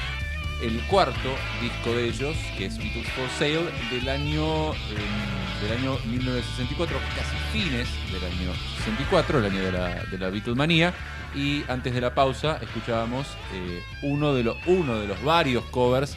[0.63, 5.99] el cuarto disco de ellos, que es Beatles for Sale, del año, eh, del año
[6.07, 10.95] 1964, casi fines del año 64, el año de la, de la Beatlemanía.
[11.35, 16.17] Y antes de la pausa escuchábamos eh, uno, de los, uno de los varios covers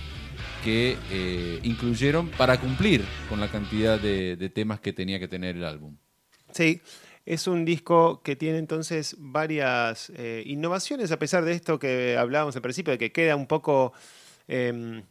[0.64, 5.56] que eh, incluyeron para cumplir con la cantidad de, de temas que tenía que tener
[5.56, 5.96] el álbum.
[6.52, 6.82] Sí,
[7.26, 12.56] es un disco que tiene entonces varias eh, innovaciones, a pesar de esto que hablábamos
[12.56, 13.94] al principio, de que queda un poco
[14.48, 15.04] eh,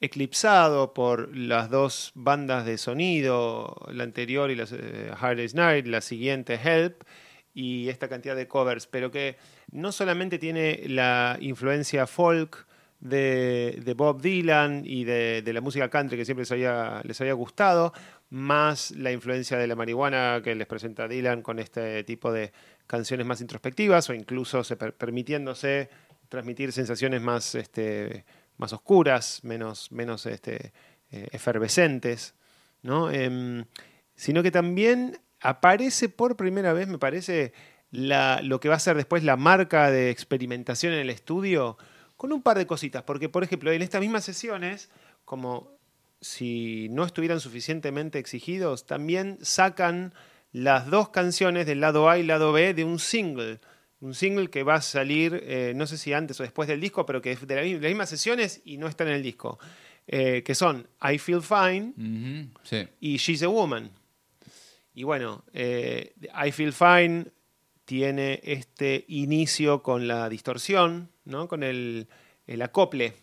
[0.00, 5.86] eclipsado por las dos bandas de sonido, la anterior y la eh, Hard Day's Night,
[5.86, 7.04] la siguiente Help,
[7.54, 9.36] y esta cantidad de covers, pero que
[9.70, 12.66] no solamente tiene la influencia folk
[12.98, 16.44] de, Bob Dylan y de, la música country que siempre
[17.04, 17.92] les había, gustado,
[18.30, 22.52] más la influencia de la marihuana que les presenta Dylan con este tipo de
[22.86, 25.90] canciones más introspectivas o incluso se per- permitiéndose
[26.28, 28.24] transmitir sensaciones más, este,
[28.62, 30.72] más oscuras, menos, menos este,
[31.10, 32.34] eh, efervescentes,
[32.82, 33.10] ¿no?
[33.10, 33.64] Em,
[34.14, 37.52] sino que también aparece por primera vez, me parece,
[37.90, 41.76] la- lo que va a ser después la marca de experimentación en el estudio
[42.16, 44.90] con un par de cositas, porque por ejemplo en estas mismas sesiones,
[45.24, 45.70] como
[46.20, 50.14] si no estuvieran suficientemente exigidos, también sacan
[50.52, 53.58] las dos canciones del lado A y lado B de un single.
[54.02, 57.06] Un single que va a salir, eh, no sé si antes o después del disco,
[57.06, 59.22] pero que es de, la mi- de las mismas sesiones y no está en el
[59.22, 59.58] disco.
[60.08, 61.92] Eh, que son I Feel Fine
[62.64, 62.88] Sí.
[63.00, 63.90] y She's a Woman.
[64.94, 66.12] Y bueno, eh,
[66.44, 67.26] I Feel Fine
[67.84, 71.46] tiene este inicio con la distorsión, ¿no?
[71.46, 72.08] con el,
[72.48, 73.14] el acople,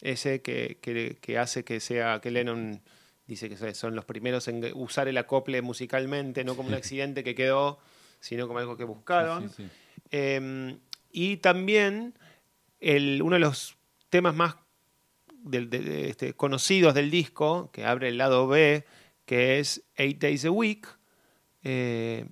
[0.00, 2.80] ese que, que- que hace que sea, que Lennon
[3.26, 7.34] dice que son los primeros en usar el acople musicalmente, no como un accidente que
[7.34, 7.78] quedó,
[8.20, 9.50] sino como algo que buscaron.
[9.50, 9.70] Sí, sí, sí.
[10.10, 10.76] Eh,
[11.10, 12.14] y también
[12.80, 13.76] el- uno de los
[14.10, 14.56] temas más
[15.42, 18.84] del- de- de- este, conocidos del disco, que abre el lado B,
[19.24, 20.86] que es Eight Days a Week,
[21.64, 22.26] eh,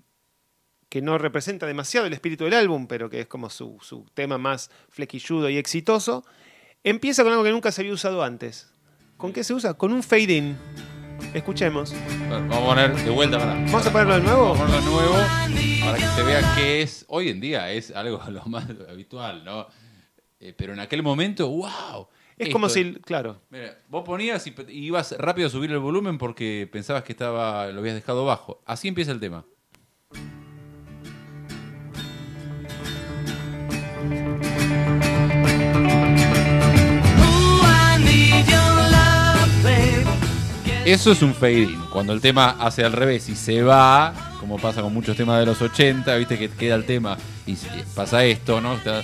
[0.88, 4.38] que no representa demasiado el espíritu del álbum, pero que es como su, su tema
[4.38, 6.24] más flequilludo y exitoso,
[6.84, 8.70] empieza con algo que nunca se había usado antes.
[9.16, 9.74] ¿Con qué se usa?
[9.74, 10.56] Con un fade-in.
[11.32, 11.94] Escuchemos.
[12.28, 13.54] Vamos a poner de vuelta para.
[13.54, 14.54] ¿Vamos a ponerlo de nuevo?
[14.54, 17.04] Vamos a ponerlo de nuevo para que se vea que es.
[17.08, 19.66] Hoy en día es algo lo más habitual, ¿no?
[20.40, 22.08] Eh, pero en aquel momento, ¡wow!
[22.36, 25.70] Es Esto- como si, claro, Mira, vos ponías y pe- y ibas rápido a subir
[25.70, 28.60] el volumen porque pensabas que estaba lo habías dejado bajo.
[28.66, 29.44] Así empieza el tema.
[40.84, 41.80] Eso es un fade in.
[41.90, 45.46] Cuando el tema hace al revés y se va, como pasa con muchos temas de
[45.46, 47.16] los 80, viste que queda el tema
[47.46, 48.74] y se- pasa esto, ¿no?
[48.74, 49.02] Está-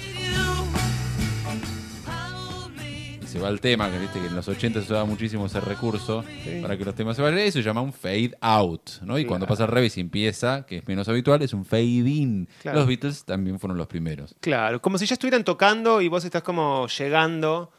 [3.23, 5.59] y se va el tema, que viste que en los 80 se usaba muchísimo ese
[5.61, 6.23] recurso
[6.61, 7.39] para que los temas se vayan.
[7.39, 9.19] Eso se llama un fade out, ¿no?
[9.19, 12.47] Y cuando pasa al revés y empieza, que es menos habitual, es un fade in.
[12.61, 12.81] Claro.
[12.81, 14.35] Los Beatles también fueron los primeros.
[14.41, 17.73] Claro, como si ya estuvieran tocando y vos estás como llegando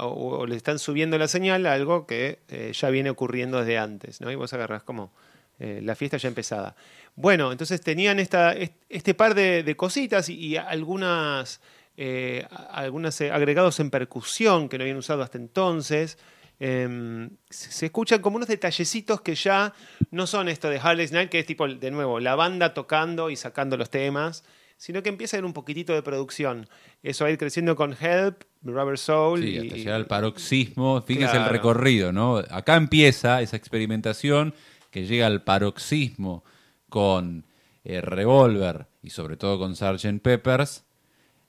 [0.00, 3.78] o, o le están subiendo la señal a algo que eh, ya viene ocurriendo desde
[3.78, 4.30] antes, ¿no?
[4.30, 5.12] Y vos agarrás como
[5.58, 6.76] eh, la fiesta ya empezada.
[7.16, 11.60] Bueno, entonces tenían esta, est- este par de, cositas y, algunas,
[11.96, 16.18] eh, algunos agregados en percusión que no habían usado hasta entonces.
[16.60, 19.72] Em, se escuchan como unos detallecitos que ya
[20.12, 23.76] no son esto de Harley's que es tipo, de nuevo, la banda tocando y sacando
[23.76, 24.44] los temas,
[24.76, 26.68] sino que empieza a haber un poquitito de producción.
[27.02, 29.40] Eso va a ir creciendo con Help, Rubber Soul.
[29.42, 31.02] Sí, y, hasta llegar al paroxismo.
[31.02, 32.38] Fíjense el recorrido, ¿no?
[32.50, 34.54] Acá empieza esa experimentación
[34.90, 36.44] que llega al paroxismo
[36.88, 37.44] con
[37.84, 40.20] eh, Revolver y sobre todo con Sgt.
[40.22, 40.84] Peppers.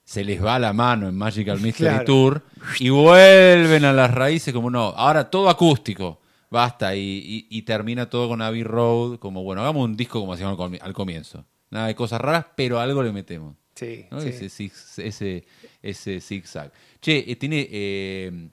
[0.04, 2.04] Se les va la mano en Magical Mystery Claro.
[2.04, 2.42] Tour
[2.78, 6.20] y vuelven a las raíces como no, ahora todo acústico.
[6.48, 10.32] Basta, y, y- y termina todo con Abbey Road, como bueno, hagamos un disco como
[10.34, 11.44] hacíamos al comienzo.
[11.70, 13.56] Nada de cosas raras, pero algo le metemos.
[13.74, 14.20] Sí, ¿no?
[14.20, 14.28] sí.
[14.28, 15.44] Ese, zig- ese,
[15.82, 16.72] ese zigzag.
[17.00, 18.48] Che, eh, tiene, eh,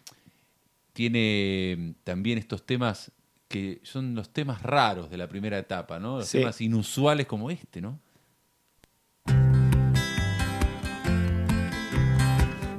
[0.92, 3.12] tiene también estos temas
[3.48, 6.18] que son los temas raros de la primera etapa, ¿no?
[6.18, 6.40] Los Sí.
[6.40, 8.00] temas inusuales como este, ¿no?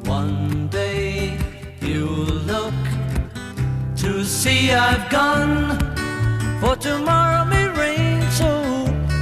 [0.06, 1.36] One day
[1.80, 2.06] you
[2.46, 2.74] look
[3.96, 5.78] to see I've gone
[6.60, 7.44] For tomorrow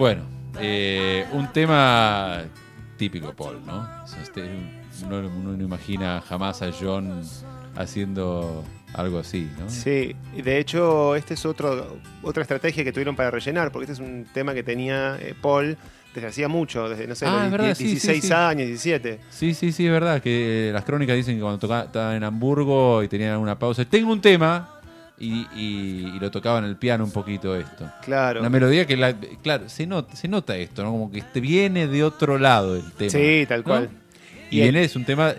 [0.00, 0.22] Bueno,
[0.58, 2.38] eh, un tema
[2.96, 3.86] típico Paul, ¿no?
[4.06, 4.48] Es este-
[5.04, 7.20] uno, uno no imagina jamás a John
[7.76, 9.68] haciendo algo así, ¿no?
[9.68, 14.02] Sí, y de hecho, esta es otro, otra estrategia que tuvieron para rellenar, porque este
[14.02, 15.76] es un tema que tenía eh, Paul
[16.14, 18.32] desde hacía mucho, desde, no sé, Ah, los es verdad, sí, 16 sí, sí.
[18.32, 19.20] años, 17.
[19.28, 23.02] Sí, sí, sí, es verdad que las crónicas dicen que cuando tocaba, estaba en Hamburgo
[23.02, 24.79] y tenían una pausa, tengo un tema
[25.20, 27.88] y, y- y lo tocaba en el piano un poquito esto.
[28.02, 28.40] Claro.
[28.40, 30.90] Una melodía que, la- claro, se nota, se nota esto, ¿no?
[30.90, 33.10] Como que viene de otro lado el tema.
[33.10, 33.64] Sí, tal ¿no?
[33.64, 33.90] cual.
[34.50, 35.34] Y viene, es un tema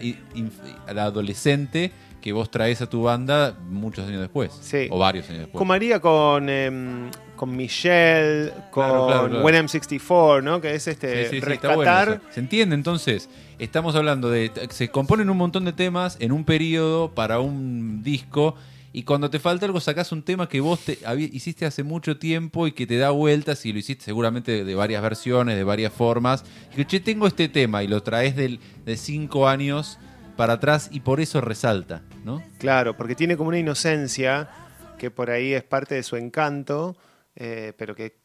[0.88, 4.52] al adolescente que vos traes a tu banda muchos años después.
[4.62, 4.88] Sí.
[4.92, 5.58] O varios años después.
[5.58, 9.44] Como haría con, em, con Michelle, con Claro, claro, claro.
[9.44, 10.62] When I'm 64, ¿no?
[10.62, 12.10] Que es este Sí, sí, bueno rescatar.
[12.10, 12.22] eso.
[12.30, 12.76] ¿Se entiende?
[12.76, 13.28] Entonces,
[13.58, 14.52] estamos hablando de.
[14.70, 18.56] Se componen un montón de temas en un periodo para un disco.
[18.94, 21.00] Y cuando te falta algo, sacás un tema que vos te,
[21.32, 25.02] hiciste hace mucho tiempo y que te da vueltas y lo hiciste seguramente de, varias
[25.02, 26.44] versiones, de varias formas.
[26.74, 29.98] Y que, che, tengo este tema y lo traes del, de cinco años
[30.36, 32.44] para atrás y por eso resalta, ¿no?
[32.58, 34.50] Claro, porque tiene como una inocencia
[34.98, 36.96] que por ahí es parte de su encanto,
[37.36, 38.22] eh, pero que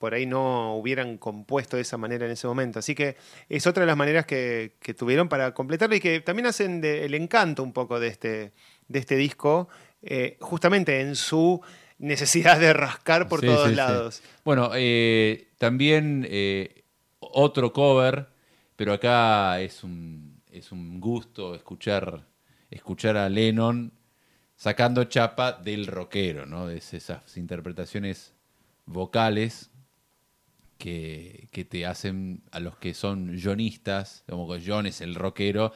[0.00, 2.78] por ahí no hubieran compuesto de esa manera en ese momento.
[2.78, 3.16] Así que
[3.50, 7.62] es otra de las maneras que, tuvieron para completarlo y que también hacen el encanto
[7.62, 8.52] un poco de este,
[8.88, 9.68] de este disco,
[10.02, 11.60] eh, justamente en su
[11.98, 13.76] necesidad de rascar por Sí, todos sí, sí.
[13.76, 14.22] lados.
[14.44, 16.84] Bueno, eh, también eh,
[17.18, 18.28] otro cover,
[18.76, 22.26] pero acá es un, es un gusto escuchar,
[22.70, 23.92] escuchar a Lennon
[24.56, 26.66] sacando chapa del rockero, ¿no?
[26.66, 28.34] De esas interpretaciones
[28.86, 29.70] vocales
[30.78, 35.72] que, que te hacen a los que son jonistas, como que John es el rockero,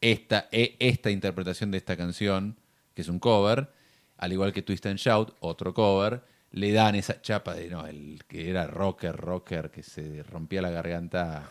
[0.00, 2.56] esta, e- esta interpretación de esta canción,
[2.96, 3.68] que es un cover,
[4.16, 6.22] al igual que Twist and Shout, otro cover,
[6.52, 10.70] le dan esa chapa de, no, el que era rocker, rocker, que se rompía la
[10.70, 11.46] garganta.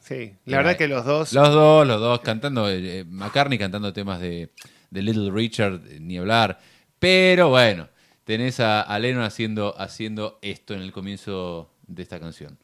[0.00, 1.34] Sí, la verdad que los dos...
[1.34, 4.50] Los dos, los dos, cantando, eh, McCartney cantando temas de,
[4.88, 6.58] de Little Richard, eh, ni hablar.
[6.98, 7.90] Pero bueno,
[8.24, 12.58] tenés a, a Lennon haciendo, haciendo esto en el comienzo de esta canción.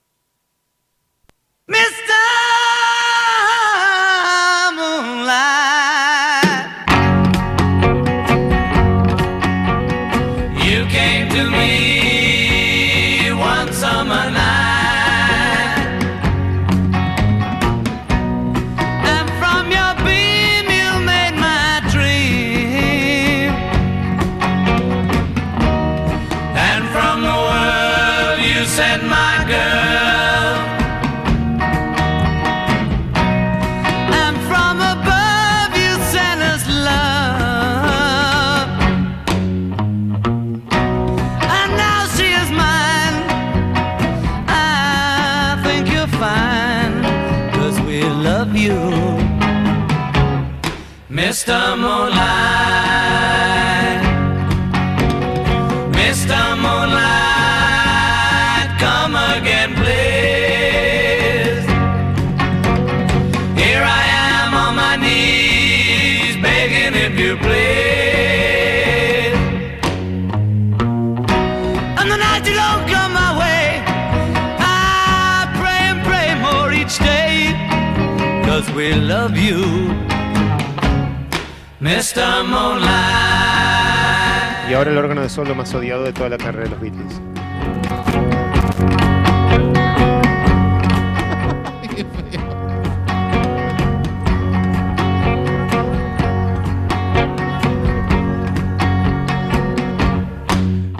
[84.68, 87.20] Y ahora el órgano de solo más odiado de toda la carrera de los Beatles.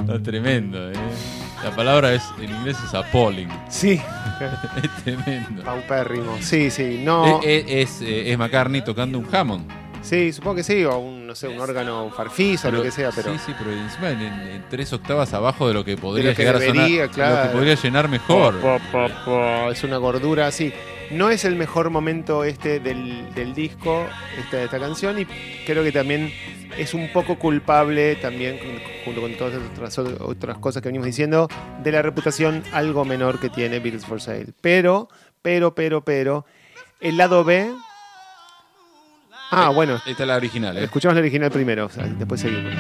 [0.01, 0.95] Está tremendo, ¿eh?
[1.63, 3.51] La palabra es, en inglés es appalling.
[3.69, 4.01] Sí,
[4.83, 5.63] es tremendo.
[5.65, 6.39] paupérrimo.
[6.41, 7.41] Sí, sí, no.
[7.43, 9.84] Es, es, eh, es McCartney tocando un Hammond.
[10.05, 13.11] Sí, supongo que sí, o un, no sé, un órgano farfisa o lo que sea,
[13.15, 13.33] pero.
[13.33, 16.57] Sí, sí, pero encima en, en tres octavas abajo de lo que podría que llegar
[16.57, 17.11] a sonar.
[17.11, 17.37] claro.
[17.37, 18.61] Lo que podría llenar mejor.
[18.61, 20.73] Po, po, po, Es una gordura así.
[21.11, 24.07] No es el mejor momento este del, del disco,
[24.39, 25.27] esta, esta canción, y
[25.67, 26.33] creo que también
[26.79, 31.49] es un poco culpable, también con- junto con todas otras, otras cosas que venimos diciendo,
[31.83, 34.49] de la reputación algo menor que tiene Beatles for Sale.
[34.61, 35.09] Pero,
[35.43, 36.45] pero, pero, pero,
[37.01, 37.71] el lado B...
[39.51, 40.85] Ah, bueno, Esta es la original, ¿eh?
[40.85, 42.73] escuchamos la original primero, o sea, después seguimos.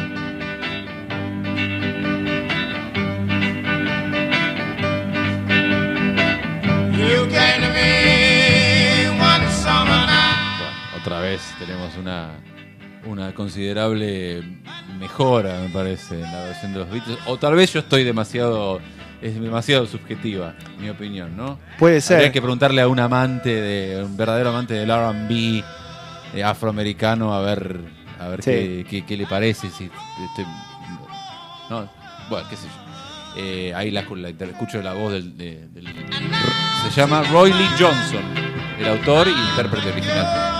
[6.96, 10.58] You came to me one summer night.
[10.58, 12.30] Bueno, otra vez tenemos una,
[13.06, 14.42] una considerable
[14.98, 17.18] mejora, me parece, en la versión de los Beatles.
[17.26, 18.80] O tal vez yo estoy demasiado.
[19.22, 21.58] Es demasiado subjetiva, mi opinión, ¿no?
[21.78, 22.16] Puede ser.
[22.16, 25.64] Habría que preguntarle a un amante, de un verdadero amante del RB
[26.42, 27.80] afroamericano, a ver,
[28.18, 28.50] a ver Sí.
[28.50, 29.68] qué, qué- qué le parece.
[29.70, 30.46] Si estoy-
[31.70, 31.88] no,
[32.30, 33.40] bueno, qué sé yo.
[33.42, 35.86] Eh, ahí la, escucho la voz del, de- del-
[36.84, 38.22] Se llama Roy Lee Johnson,
[38.78, 40.54] el autor y intérprete original.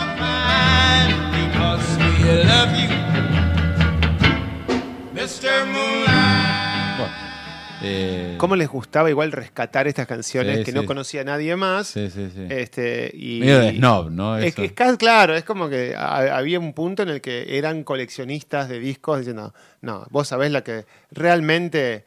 [7.84, 10.76] Eh, ¿Cómo les gustaba igual rescatar estas canciones Sí, que sí.
[10.76, 11.86] no conocía nadie más?
[11.88, 12.46] Sí, sí, sí.
[12.50, 14.36] Este, y, Medio de snob, ¿no?
[14.38, 14.56] Es, Eso.
[14.56, 17.84] que es ca- claro, es como que ha- había un punto en el que eran
[17.84, 22.04] coleccionistas de discos diciendo, no, vos sabés la que realmente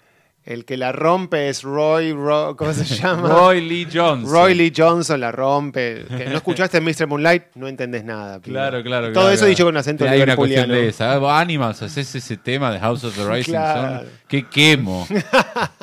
[0.48, 3.28] el que la rompe es Roy, Ro- ¿cómo se llama?
[3.30, 4.32] Roy Lee Johnson.
[4.32, 6.06] Roy Lee Johnson la rompe.
[6.08, 7.06] Que no escuchaste Mr.
[7.06, 8.40] Moonlight, no entendés nada.
[8.40, 8.54] pibe.
[8.54, 9.08] Claro, claro.
[9.08, 9.50] Todo claro, eso claro.
[9.50, 11.40] dicho con acento Hay una cuestión de esa.
[11.40, 14.00] Animals, haces ese tema de House of the Rising Claro.
[14.00, 14.10] Sun.
[14.28, 15.06] Qué quemo.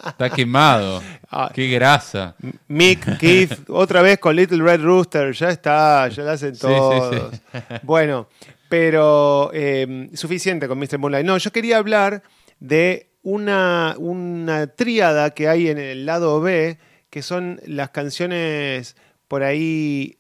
[0.07, 1.03] Está quemado.
[1.37, 1.51] Ah.
[1.53, 2.37] Qué grasa.
[2.69, 7.13] Mick, Keith, otra vez con Little Red Rooster, ya está, ya lo hacen Sí, todos.
[7.53, 8.29] sí, Bueno,
[8.69, 10.99] pero eh, suficiente con Mr.
[10.99, 11.27] Moonlight.
[11.27, 12.23] No, yo quería hablar
[12.61, 16.79] de una, una tríada que hay en el lado B,
[17.11, 18.97] que son las canciones
[19.27, 20.19] por ahí,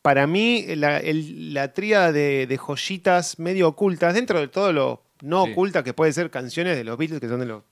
[0.00, 5.02] para mí, la, el- la tríada de, de joyitas medio ocultas, dentro de todo lo
[5.22, 5.52] no Sí.
[5.52, 7.62] ocultas, que puede ser canciones de los Beatles, que son de las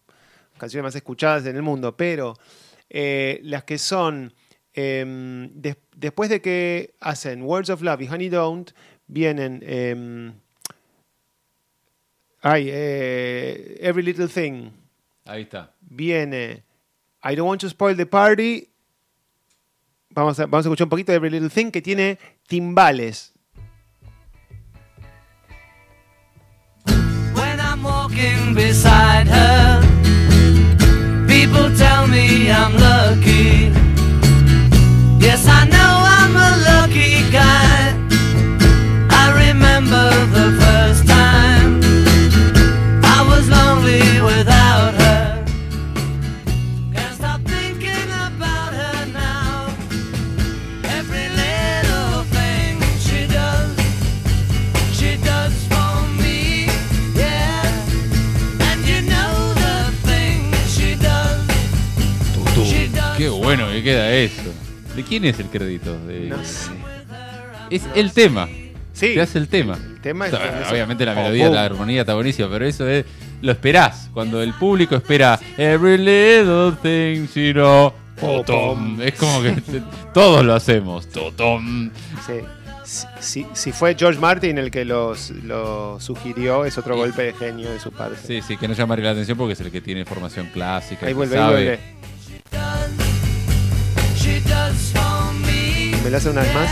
[0.59, 2.35] canciones más escuchadas en el mundo, pero
[2.91, 4.33] eh, las que son
[4.73, 8.71] em, des- después de que hacen Words of Love y Honey Don't,
[9.07, 10.33] vienen em,
[12.45, 14.71] ay, eh, Every Little Thing,
[15.25, 15.73] Ahí está.
[15.81, 16.63] viene
[17.25, 18.69] I Don't Want to Spoil the Party.
[20.11, 23.33] Vamos a, vamos a escuchar un poquito de Every Little Thing que tiene timbales.
[27.35, 29.81] When I'm walking beside her,
[31.27, 33.73] people tell me I'm lucky.
[63.85, 64.43] Queda eso.
[64.97, 65.97] ¿De quién es el crédito?
[66.07, 66.71] De- No sé.
[67.71, 68.49] Es el tema.
[68.93, 69.15] Sí.
[69.15, 69.75] Te hace el tema.
[69.77, 71.55] El tema es O sea, obviamente la Oh, melodía, boom.
[71.57, 73.05] la armonía está buenísima, pero eso es.
[73.43, 74.09] Lo esperás.
[74.15, 77.93] Cuando el público espera Every little thing, you know.
[78.21, 79.01] Totom.
[79.03, 79.55] Es como que
[80.15, 81.09] todos lo hacemos.
[81.11, 81.91] Totom.
[82.27, 82.35] Sí.
[82.85, 87.33] Si, si- si fue George Martin el que los, lo sugirió, es otro golpe de
[87.33, 88.19] genio de su parte.
[88.25, 91.07] Sí, sí, que no llama la atención porque es el que tiene formación clásica.
[91.07, 91.81] Ahí vuelve, ahí sabe.
[92.53, 93.04] vuelve.
[94.45, 96.71] Me, ¿Me lo hace una vez más?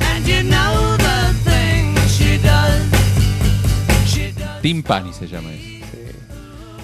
[0.00, 2.84] and you know the things she does,
[4.06, 4.60] she does.
[4.62, 5.68] Timpani se llama eso.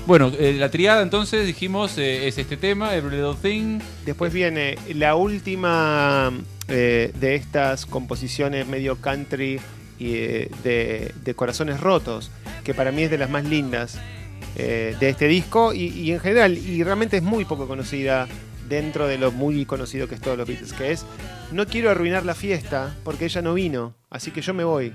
[0.06, 3.80] Bueno, eh, la triada entonces dijimos eh, es este tema, Every Little Thing.
[4.04, 6.30] Después viene la última
[6.68, 9.60] eh, de estas composiciones medio country
[9.98, 12.30] y eh, de, de Corazones Rotos,
[12.64, 13.98] que para mí es de las más lindas
[14.56, 18.28] eh, de este disco y, y en general, y realmente es muy poco conocida
[18.68, 21.06] dentro de lo muy conocido que es todos los Beatles, que es
[21.52, 24.92] No quiero arruinar la fiesta porque ella no vino, así que yo me voy.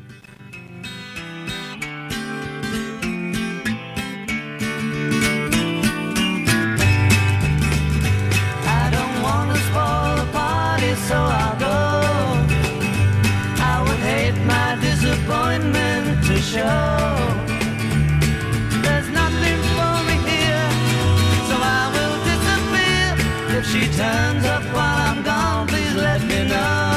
[23.60, 26.89] If she turns up while I'm gone, please let me know.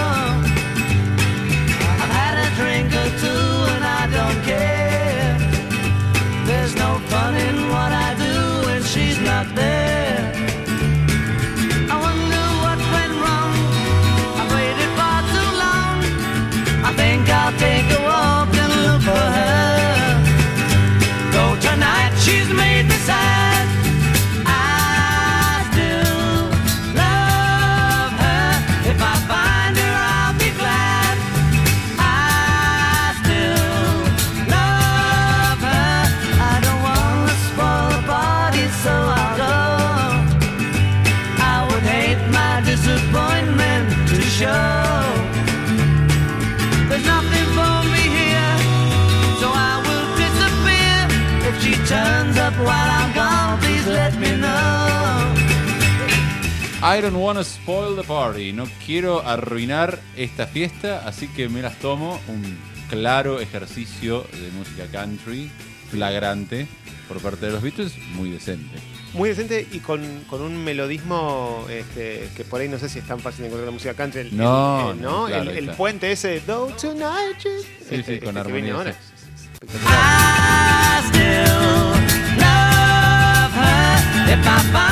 [57.03, 58.53] Don't wanna spoil the party.
[58.53, 62.21] No quiero arruinar esta fiesta, así que me las tomo.
[62.29, 62.57] Un
[62.89, 65.51] claro ejercicio de música country,
[65.91, 66.67] flagrante,
[67.09, 68.77] por parte de los Beatles, muy decente.
[69.15, 70.01] Muy decente y con,
[70.31, 73.67] con un melodismo este, que por ahí no sé si es tan fácil de encontrar
[73.67, 74.21] la música country.
[74.21, 78.37] El- No, el- no, claro, el, puente ese, Though tonight is- Sí, este- sí, con
[78.39, 78.75] este que viene armonía.
[78.75, 78.93] ahora.
[78.93, 79.79] sí, sí, sí.
[79.85, 81.93] I still
[82.39, 84.92] love her if I find her.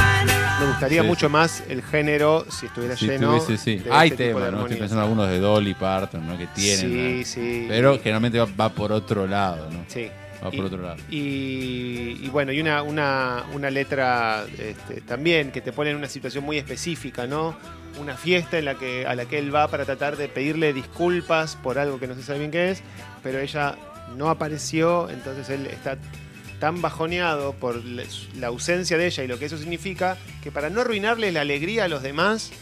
[0.60, 1.32] Me gustaría Sí, mucho sí.
[1.32, 3.38] más el género si estuviera Si lleno.
[3.38, 3.76] tuviese, sí.
[3.78, 4.60] de Hay este temas, ¿no?
[4.62, 6.36] Estoy pensando en algunos de Dolly Parton, ¿no?
[6.38, 6.78] Que tienen.
[6.80, 7.24] Sí, ¿no?
[7.26, 7.66] sí.
[7.68, 9.84] Pero generalmente va, va por otro lado, ¿no?
[9.88, 10.08] Sí.
[10.44, 10.96] Va por otro lado.
[11.10, 16.08] Y, y bueno, y una, una, una letra este, también que te pone en una
[16.08, 17.56] situación muy específica, ¿no?
[18.00, 21.56] Una fiesta en la que, a la que él va para tratar de pedirle disculpas
[21.56, 22.82] por algo que no se sabe bien qué es,
[23.22, 23.76] pero ella
[24.16, 25.98] no apareció, entonces él está
[26.60, 30.82] tan bajoneado por la ausencia de ella y lo que eso significa, que para no
[30.82, 32.52] arruinarle la alegría a los demás,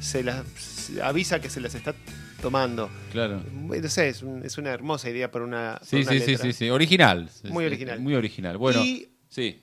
[0.00, 1.94] se las se avisa que se las está
[2.40, 2.88] tomando.
[3.12, 3.42] Claro.
[3.52, 6.44] No sé, es, un- es una hermosa idea para una, Sí, una sí, sí, letra.
[6.46, 6.70] sí, sí.
[6.70, 7.28] Original.
[7.50, 8.00] Muy original.
[8.00, 8.56] Muy original.
[8.56, 9.60] Bueno, Y sí.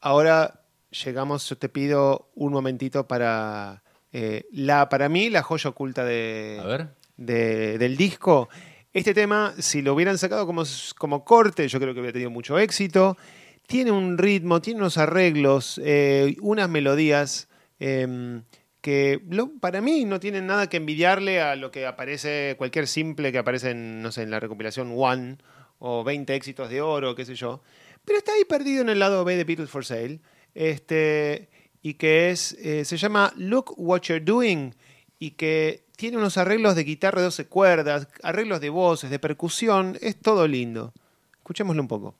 [0.00, 0.62] ahora
[1.04, 3.82] llegamos, yo te pido un momentito para
[4.12, 6.88] eh, la, para mí, la joya oculta de, A ver.
[7.16, 8.48] de- del disco.
[8.96, 10.62] Este tema, si lo hubieran sacado como,
[10.96, 13.18] como corte, yo creo que hubiera tenido mucho éxito.
[13.66, 17.46] Tiene un ritmo, tiene unos arreglos, eh, unas melodías
[17.78, 18.44] em,
[18.80, 19.20] que
[19.60, 23.72] para mí no tienen nada que envidiarle a lo que aparece, cualquier simple que aparece
[23.72, 25.36] en, no sé, en la recopilación One
[25.78, 27.60] o 20 éxitos de oro, qué sé yo.
[28.02, 30.20] Pero está ahí perdido en el lado B de Beatles for Sale.
[30.54, 31.50] Este,
[31.82, 34.74] y que es, eh, se llama Look What You're Doing
[35.18, 39.98] y que tiene unos arreglos de guitarra de 12 cuerdas, arreglos de voces, de percusión,
[40.00, 40.92] es todo lindo.
[41.38, 42.14] Escuchémoslo un poco.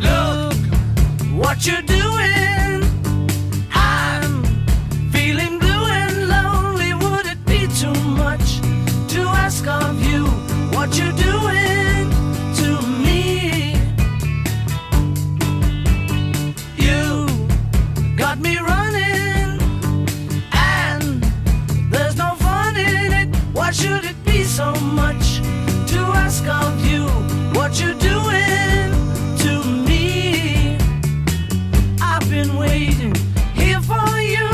[0.00, 1.99] Look what
[24.50, 25.38] so much
[25.86, 27.06] to ask of you
[27.56, 28.90] what you're doing
[29.38, 30.76] to me?
[32.02, 33.14] I've been waiting
[33.54, 34.48] here for you,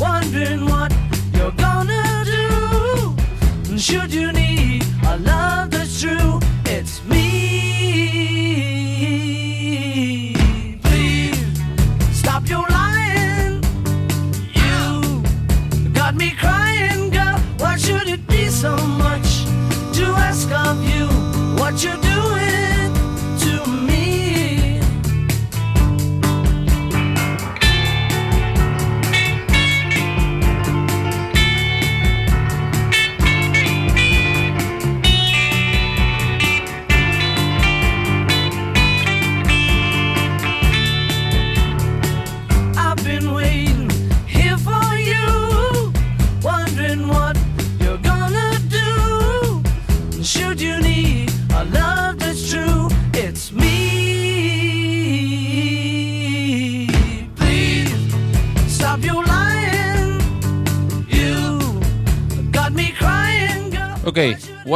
[0.00, 0.92] wondering what
[1.32, 3.78] you're gonna do.
[3.78, 4.32] Should you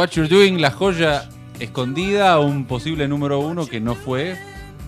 [0.07, 1.27] What You're Doing, la joya
[1.59, 4.37] escondida un posible número uno que no fue,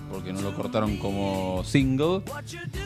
[0.10, 2.22] porque no lo cortaron como single,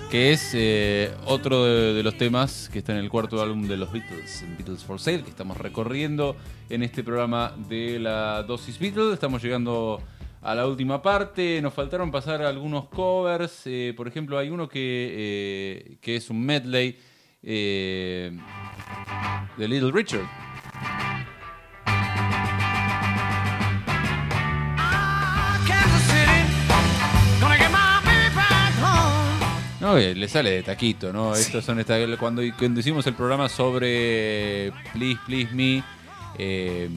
[0.10, 3.92] que es eh, otro de, los temas que está en el cuarto álbum de los
[3.92, 6.36] Beatles, Beatles for Sale, que estamos recorriendo
[6.72, 9.14] en este programa de la dosis Beatles.
[9.14, 10.02] Estamos llegando
[10.42, 14.80] a la última parte, nos faltaron pasar algunos covers, eh, por ejemplo hay uno que,
[15.16, 16.98] eh, que es un medley
[17.44, 18.32] de
[19.60, 20.26] Little Richard.
[29.94, 31.36] No, eh, le sale de taquito, ¿no?
[31.36, 35.84] Estos son esta, cuando, cuando hicimos el programa sobre Please Please Me,
[36.40, 36.90] eh,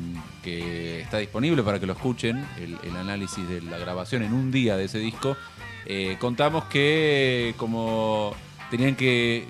[0.42, 4.50] que está disponible para que lo escuchen, el, el análisis de la grabación en un
[4.50, 5.36] día de ese disco,
[5.84, 8.34] eh, contamos que como
[8.70, 9.46] tenían que eh,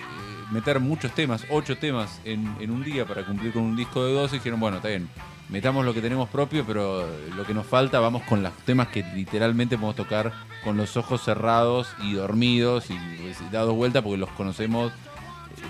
[0.50, 4.12] meter muchos temas, ocho temas en, en un día para cumplir con un disco de
[4.12, 5.08] 12, dijeron, bueno, está bien,
[5.48, 9.02] metamos lo que tenemos propio, pero lo que nos falta, vamos con los temas que
[9.14, 10.32] literalmente podemos tocar
[10.64, 14.92] con los ojos cerrados y dormidos y pues, dados vuelta porque los conocemos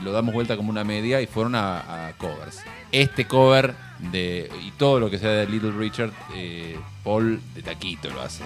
[0.02, 2.60] lo damos vuelta como una media y fueron a, a covers.
[2.92, 3.74] Este cover
[4.10, 8.44] de y todo lo que sea de Little Richard, eh, Paul de taquito lo hace.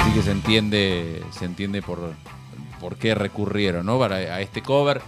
[0.00, 2.12] Así que se entiende, se entiende por,
[2.80, 3.98] por qué recurrieron, ¿no?
[3.98, 5.00] Para, a este cover.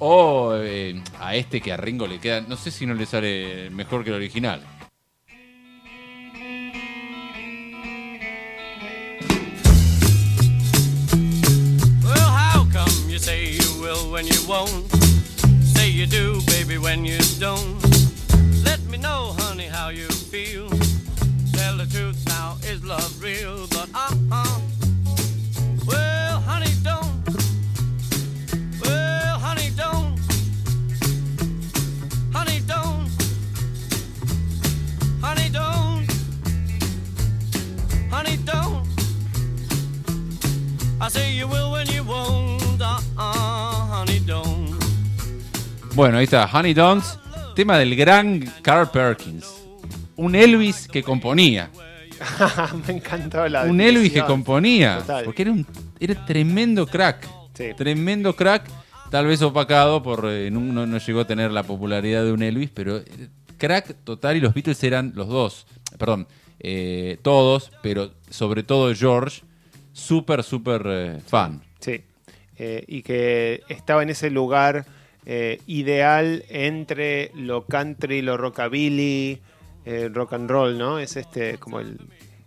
[0.00, 2.40] O eh, a este que a Ringo le queda.
[2.42, 4.62] No sé si no le sale mejor que el original.
[12.04, 14.86] Well, how come you say you will when you won't?
[15.62, 17.82] Say you do, baby, when you don't.
[18.64, 20.68] Let me know, honey, how you feel.
[21.52, 23.66] Tell the truth now, is love real?
[23.68, 24.60] But uh uh.
[25.86, 26.17] Well,
[45.94, 47.18] Bueno, ahí está, Honey Dons,
[47.56, 49.46] tema del gran Carl Perkins.
[50.16, 51.70] Un Elvis que componía.
[52.86, 54.98] Me encantó la Un Elvis que componía.
[54.98, 55.24] Total.
[55.24, 55.66] Porque era un
[55.98, 57.26] era tremendo crack.
[57.54, 57.70] Sí.
[57.76, 58.68] Tremendo crack.
[59.10, 60.26] Tal vez opacado por.
[60.28, 63.00] eh, no, llegó a tener la popularidad de un Elvis, pero
[63.56, 64.36] crack total.
[64.36, 65.66] Y los Beatles eran los dos.
[65.98, 66.28] Perdón,
[66.60, 69.42] eh, todos, pero sobre todo George,
[69.98, 71.60] súper, súper eh, fan.
[71.80, 72.02] Sí.
[72.56, 74.84] Eh, y que estaba en ese lugar
[75.26, 79.40] eh, ideal entre lo country, lo rockabilly,
[79.84, 80.98] eh, rock and roll, ¿no?
[80.98, 81.98] Es este como el,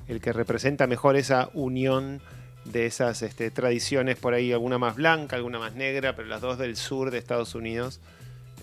[0.08, 2.22] el que representa mejor esa unión
[2.66, 6.58] de esas este, tradiciones por ahí, alguna más blanca, alguna más negra, pero las dos
[6.58, 8.00] del sur de Estados Unidos.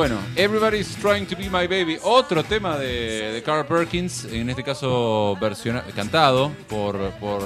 [0.00, 4.62] Bueno, Everybody's Trying to Be My Baby, otro tema de, de Carl Perkins, en este
[4.64, 7.42] caso versiona- cantado por, por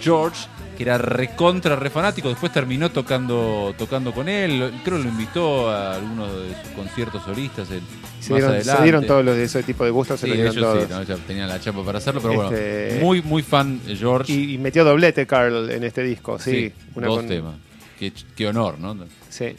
[0.00, 0.46] George,
[0.78, 5.68] que era recontra, re fanático, después terminó tocando, tocando con él, creo que lo invitó
[5.70, 7.82] a algunos de sus conciertos solistas el-
[8.20, 8.82] Se más dieron, se adelante.
[8.82, 11.02] dieron todos los de ese tipo de gustos, se Sí, lo dieron ellos sí, no,
[11.02, 14.32] ya tenían la chapa para hacerlo, pero Este- bueno, muy, muy fan de George.
[14.32, 16.72] Y, y metió doblete Carl en este disco, sí.
[16.94, 17.54] una dos con- temas.
[17.98, 18.96] Qué, qué honor, ¿no?
[19.28, 19.54] Sí.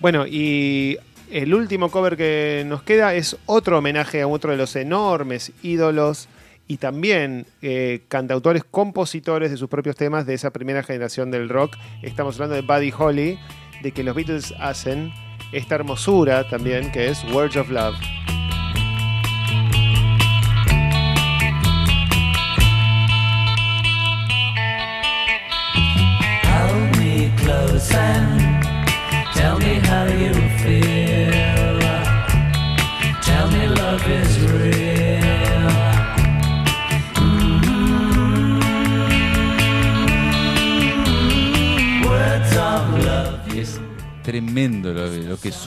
[0.00, 0.96] Bueno, y
[1.30, 6.28] el último cover que nos queda es otro homenaje a otro de los enormes ídolos
[6.66, 11.76] y también eh, cantautores, compositores de sus propios temas de esa primera generación del rock.
[12.02, 13.38] Estamos hablando de Buddy Holly,
[13.82, 15.12] de que los Beatles hacen
[15.52, 17.96] esta hermosura también, que es Words of Love.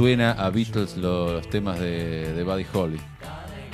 [0.01, 2.97] Suena a Beatles los temas de, de Buddy Holly.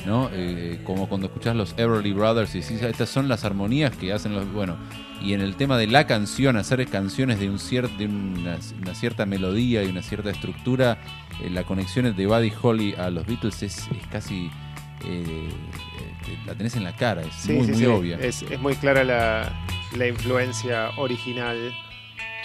[0.05, 0.29] ¿no?
[0.33, 4.11] Eh, como cuando escuchás los Everly Brothers y decís, "Ah, estas son las armonías que
[4.13, 4.49] hacen los.
[4.51, 4.75] Bueno,
[5.21, 8.93] y en el tema de la canción, hacer canciones de, un cier- de una, una
[8.93, 10.97] cierta melodía y una cierta estructura,
[11.41, 14.49] eh, la conexión de Buddy Holly a los Beatles es, es casi.
[15.05, 17.85] eh, eh, la tenés en la cara, es Sí, muy, sí, muy sí.
[17.85, 18.17] obvia.
[18.19, 19.51] Es, es muy clara la,
[19.97, 21.57] la influencia original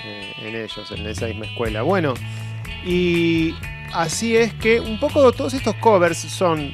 [0.05, 1.83] eh, en ellos, en esa misma escuela.
[1.83, 2.14] Bueno,
[2.85, 3.55] y
[3.93, 6.72] así es que un poco todos estos covers son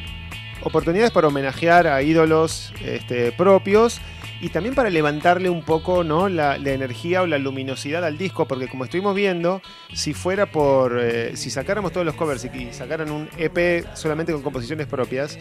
[0.62, 4.00] oportunidades para homenajear a ídolos este, propios
[4.40, 6.28] y también para levantarle un poco ¿no?
[6.28, 9.60] la, energía o la luminosidad al disco, porque como estuvimos viendo,
[9.92, 10.98] si fuera por.
[11.00, 15.38] eh, si sacáramos todos los covers y, y sacaran un EP solamente con composiciones propias,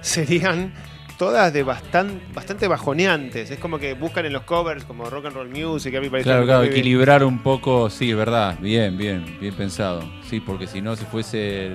[0.00, 0.72] serían
[1.18, 3.50] todas de bastan- bastante bajoneantes.
[3.50, 5.92] Es como que buscan en los covers como rock and roll music.
[6.22, 10.02] Claro, claro, equilibrar un poco, sí, verdad, bien, bien, bien pensado.
[10.28, 11.72] Sí, porque si no, si fuese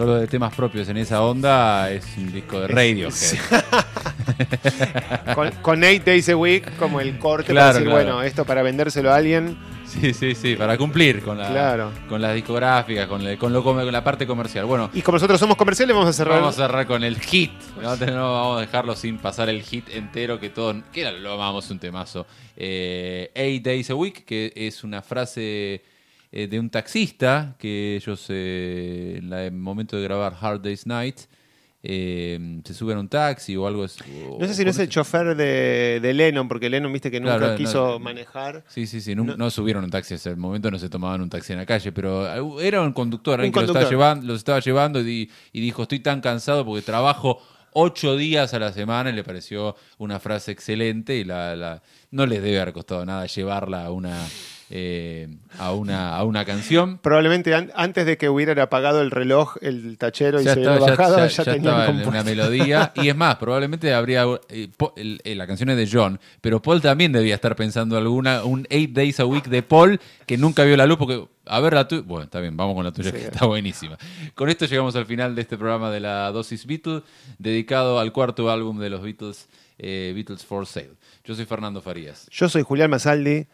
[0.00, 3.08] solo de temas propios en esa onda, es un disco de radio.
[3.20, 3.36] Sí.
[5.34, 8.04] con, con Eight Days a Week como el corte Claro, para decir, claro.
[8.04, 9.58] bueno, esto para vendérselo a alguien.
[9.84, 11.92] Sí, sí, sí, para cumplir con la, Claro.
[12.08, 13.22] con las discográficas, con,
[13.52, 14.64] lo, con la parte comercial.
[14.64, 16.40] Bueno, Y como nosotros somos comerciales, vamos a cerrar.
[16.40, 17.52] Vamos a cerrar con el hit.
[17.82, 20.74] No, no vamos a dejarlo sin pasar el hit entero que todo.
[20.92, 22.26] Que lo amamos un temazo.
[22.56, 25.82] Eh, Eight Days a Week, que es una frase
[26.32, 31.16] eh, de un taxista que ellos, eh, en el momento de grabar Hard Day's Night,
[31.82, 33.86] eh, se suben a un taxi o algo.
[34.38, 37.38] No sé si no es el chofer de, de Lennon, porque Lennon, viste que nunca
[37.38, 37.98] Claro, quiso no.
[37.98, 38.64] manejar.
[38.68, 39.36] Sí, sí, sí, no, No.
[39.36, 41.90] no subieron un taxi, en ese momento no se tomaban un taxi en la calle,
[41.92, 45.82] pero eh, era un conductor, alguien que los estaba, llevando, los estaba llevando y dijo,
[45.82, 47.40] estoy tan cansado porque trabajo
[47.72, 52.26] ocho días a la semana y le pareció una frase excelente y la, la- no
[52.26, 54.18] les debe haber costado nada llevarla a una,
[54.72, 56.98] eh, a una, a una canción.
[56.98, 61.16] Probablemente an- antes de que hubieran apagado el reloj, el tachero y se hubiera bajado,
[61.18, 62.92] ya- ya, ya tenían estaba una melodía.
[63.02, 64.24] Y es más, probablemente habría.
[64.48, 68.44] eh, el- eh, la canción es de John, pero Paul también debía estar pensando alguna,
[68.44, 71.26] un Eight Days a Week de Paul que nunca vio la luz porque.
[71.46, 72.02] A ver la tuya.
[72.06, 73.98] Bueno, está bien, vamos con la tuya, que está buenísima.
[74.36, 77.02] Con esto llegamos al final de este programa de la Dosis Beatles,
[77.38, 80.92] dedicado al cuarto álbum de los Beatles, eh, Beatles for Sale.
[81.24, 82.28] Yo soy Fernando Farías.
[82.30, 83.46] Yo soy Julián Masaldi.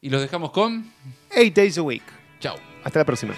[0.00, 0.90] Y los dejamos con.
[1.30, 2.02] Eight Days a Week.
[2.40, 2.56] Chao.
[2.84, 3.34] Hasta la próxima.